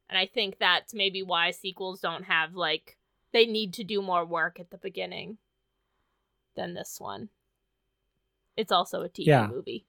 And 0.09 0.17
I 0.17 0.27
think 0.27 0.61
that's 0.61 0.95
maybe 0.95 1.25
why 1.25 1.51
sequels 1.51 2.01
don't 2.01 2.27
have 2.27 2.55
like 2.55 2.99
they 3.33 3.47
need 3.47 3.75
to 3.75 3.83
do 3.83 4.01
more 4.01 4.25
work 4.25 4.61
at 4.61 4.71
the 4.71 4.79
beginning 4.79 5.39
than 6.55 6.75
this 6.75 7.01
one. 7.01 7.29
It's 8.57 8.73
also 8.73 9.03
a 9.03 9.09
TV 9.09 9.27
Yeah. 9.27 9.47
movie. 9.47 9.87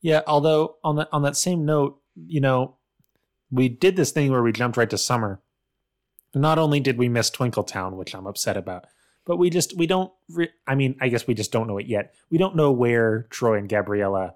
Yeah, 0.00 0.22
although 0.26 0.76
on 0.82 0.96
that 0.96 1.08
on 1.12 1.22
that 1.22 1.36
same 1.36 1.64
note, 1.64 2.00
you 2.26 2.40
know, 2.40 2.76
we 3.50 3.68
did 3.68 3.96
this 3.96 4.10
thing 4.10 4.30
where 4.30 4.42
we 4.42 4.52
jumped 4.52 4.76
right 4.76 4.90
to 4.90 4.98
summer. 4.98 5.40
Not 6.34 6.58
only 6.58 6.80
did 6.80 6.98
we 6.98 7.08
miss 7.08 7.30
Twinkle 7.30 7.62
Town, 7.64 7.96
which 7.96 8.14
I'm 8.14 8.26
upset 8.26 8.56
about, 8.56 8.86
but 9.24 9.36
we 9.36 9.48
just 9.50 9.76
we 9.76 9.86
don't. 9.86 10.12
Re- 10.28 10.50
I 10.66 10.74
mean, 10.74 10.96
I 11.00 11.08
guess 11.08 11.26
we 11.26 11.34
just 11.34 11.52
don't 11.52 11.68
know 11.68 11.78
it 11.78 11.86
yet. 11.86 12.14
We 12.30 12.38
don't 12.38 12.56
know 12.56 12.72
where 12.72 13.24
Troy 13.30 13.58
and 13.58 13.68
Gabriella 13.68 14.34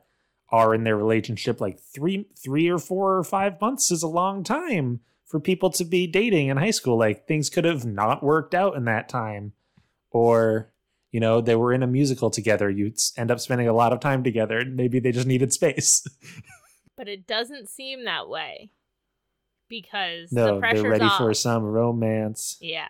are 0.51 0.75
in 0.75 0.85
their 0.85 0.97
relationship. 0.97 1.61
Like 1.61 1.81
three, 1.81 2.27
three 2.37 2.69
or 2.69 2.79
four 2.79 3.17
or 3.17 3.25
five 3.25 3.61
months 3.61 3.91
is 3.91 4.03
a 4.05 4.09
long 4.09 4.45
time 4.45 5.01
for 5.25 5.41
people 5.41 5.71
to 5.71 5.85
be 5.85 6.07
dating 6.07 6.47
in 6.49 6.57
high 6.59 6.71
school. 6.71 6.97
Like 6.97 7.27
things 7.27 7.51
could 7.51 7.65
have 7.65 7.85
not 7.85 8.23
worked 8.23 8.55
out 8.55 8.77
in 8.77 8.85
that 8.85 9.09
time, 9.09 9.53
or 10.13 10.71
you 11.17 11.21
know, 11.21 11.41
they 11.41 11.57
were 11.57 11.73
in 11.73 11.83
a 11.83 11.87
musical 11.87 12.29
together. 12.29 12.69
You'd 12.69 12.99
end 13.17 13.31
up 13.31 13.41
spending 13.41 13.69
a 13.69 13.73
lot 13.73 13.95
of 13.95 14.01
time 14.01 14.23
together, 14.23 14.59
and 14.59 14.77
maybe 14.77 14.99
they 14.99 15.13
just 15.13 15.27
needed 15.27 15.51
space. 15.51 16.07
But 16.95 17.09
it 17.09 17.27
doesn't 17.27 17.69
seem 17.69 18.07
that 18.07 18.27
way. 18.27 18.71
Because 19.69 20.33
no, 20.33 20.55
the 20.55 20.61
pressure's 20.61 20.83
they're 20.83 20.91
ready 20.93 21.05
off. 21.05 21.19
for 21.19 21.35
some 21.35 21.63
romance. 21.63 22.57
Yeah. 22.59 22.89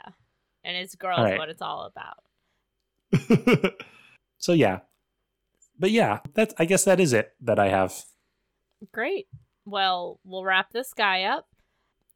And 0.63 0.77
it's 0.77 0.95
girls 0.95 1.19
right. 1.19 1.39
what 1.39 1.49
it's 1.49 1.61
all 1.61 1.91
about. 1.91 3.75
so 4.39 4.53
yeah, 4.53 4.79
but 5.77 5.91
yeah, 5.91 6.21
that's. 6.35 6.55
I 6.57 6.67
guess 6.67 6.85
that 6.85 7.01
is 7.01 7.13
it 7.13 7.33
that 7.41 7.59
I 7.59 7.69
have. 7.69 8.05
Great. 8.93 9.27
Well, 9.65 10.21
we'll 10.23 10.45
wrap 10.45 10.71
this 10.71 10.95
guy 10.95 11.25
up. 11.25 11.49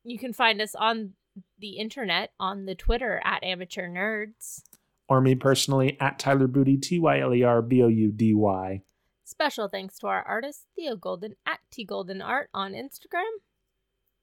You 0.05 0.17
can 0.17 0.33
find 0.33 0.63
us 0.63 0.77
on 0.77 1.15
the 1.59 1.71
internet 1.71 2.31
on 2.39 2.67
the 2.67 2.77
Twitter 2.77 3.21
at 3.25 3.43
amateur 3.43 3.89
nerds. 3.89 4.63
Or 5.11 5.21
me 5.21 5.35
personally 5.35 5.99
at 6.01 6.19
Tyler 6.19 6.47
Boudy 6.49 6.81
T 6.81 6.99
Y 6.99 7.21
L 7.21 7.35
E 7.35 7.43
R 7.43 7.61
B 7.61 7.83
O 7.83 7.89
U 7.89 8.11
D 8.11 8.33
Y. 8.33 8.81
Special 9.25 9.69
thanks 9.69 9.99
to 9.99 10.07
our 10.07 10.23
artist 10.23 10.67
Theo 10.75 10.97
Golden 10.97 11.35
at 11.45 11.59
T 11.71 11.85
Golden 11.85 12.23
Art 12.23 12.49
on 12.55 12.73
Instagram. 12.73 13.29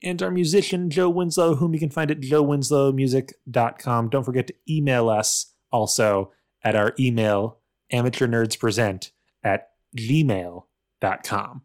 and 0.02 0.24
our 0.24 0.32
musician 0.32 0.90
Joe 0.90 1.10
Winslow, 1.10 1.56
whom 1.56 1.74
you 1.74 1.80
can 1.80 1.90
find 1.90 2.10
at 2.10 2.22
joewinslowmusic.com. 2.22 4.10
Don't 4.10 4.24
forget 4.24 4.48
to 4.48 4.54
email 4.70 5.10
us 5.10 5.54
also 5.72 6.32
at 6.64 6.76
our 6.76 6.94
email 7.00 7.60
amateurnerdspresent 7.92 9.12
at 9.44 9.70
gmail.com. 9.98 11.62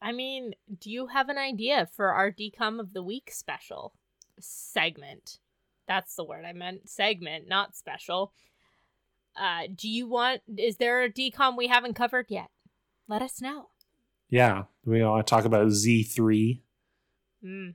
I 0.00 0.12
mean, 0.12 0.54
do 0.80 0.90
you 0.90 1.06
have 1.08 1.28
an 1.28 1.38
idea 1.38 1.88
for 1.94 2.12
our 2.12 2.32
DCOM 2.32 2.80
of 2.80 2.92
the 2.92 3.02
week 3.02 3.30
special 3.32 3.94
segment? 4.40 5.38
That's 5.92 6.14
the 6.14 6.24
word 6.24 6.46
I 6.46 6.54
meant. 6.54 6.88
Segment, 6.88 7.46
not 7.48 7.76
special. 7.76 8.32
Uh, 9.38 9.64
do 9.74 9.90
you 9.90 10.08
want? 10.08 10.40
Is 10.56 10.78
there 10.78 11.02
a 11.02 11.12
DCOM 11.12 11.54
we 11.54 11.66
haven't 11.66 11.92
covered 11.92 12.26
yet? 12.30 12.48
Let 13.08 13.20
us 13.20 13.42
know. 13.42 13.68
Yeah, 14.30 14.62
we 14.86 15.02
want 15.04 15.26
to 15.26 15.30
talk 15.30 15.44
about 15.44 15.66
Z3 15.66 16.62
Mm. 17.44 17.74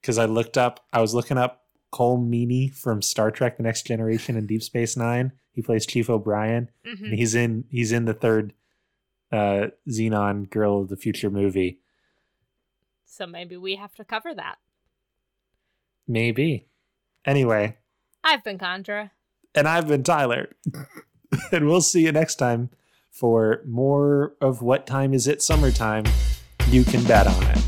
because 0.00 0.16
I 0.16 0.24
looked 0.24 0.56
up, 0.56 0.86
I 0.90 1.02
was 1.02 1.12
looking 1.14 1.36
up 1.36 1.66
Colm 1.92 2.30
Meaney 2.30 2.72
from 2.72 3.02
Star 3.02 3.30
Trek: 3.30 3.58
The 3.58 3.62
Next 3.62 3.86
Generation 3.86 4.38
and 4.38 4.48
Deep 4.48 4.62
Space 4.62 4.96
Nine. 4.96 5.32
He 5.52 5.60
plays 5.60 5.84
Chief 5.84 6.08
O'Brien. 6.08 6.70
hmm 6.82 7.04
and 7.04 7.14
he's 7.14 7.34
in 7.34 7.64
he's 7.68 7.92
in 7.92 8.06
the 8.06 8.14
third 8.14 8.54
uh 9.32 9.66
Zenon 9.86 10.48
girl 10.48 10.80
of 10.80 10.88
the 10.88 10.96
future 10.96 11.28
movie 11.30 11.80
So 13.04 13.26
maybe 13.26 13.58
we 13.58 13.76
have 13.76 13.94
to 13.96 14.04
cover 14.04 14.32
that. 14.34 14.56
maybe 16.08 16.68
anyway. 17.24 17.76
I've 18.22 18.42
been 18.44 18.58
Condra. 18.58 19.10
and 19.54 19.68
i've 19.68 19.86
been 19.88 20.02
tyler. 20.02 20.48
And 21.50 21.66
we'll 21.66 21.80
see 21.80 22.04
you 22.04 22.12
next 22.12 22.36
time 22.36 22.70
for 23.10 23.60
more 23.66 24.34
of 24.40 24.62
what 24.62 24.86
time 24.86 25.12
is 25.12 25.26
it 25.26 25.42
summertime 25.42 26.04
you 26.68 26.84
can 26.84 27.02
bet 27.04 27.26
on 27.26 27.42
it 27.42 27.63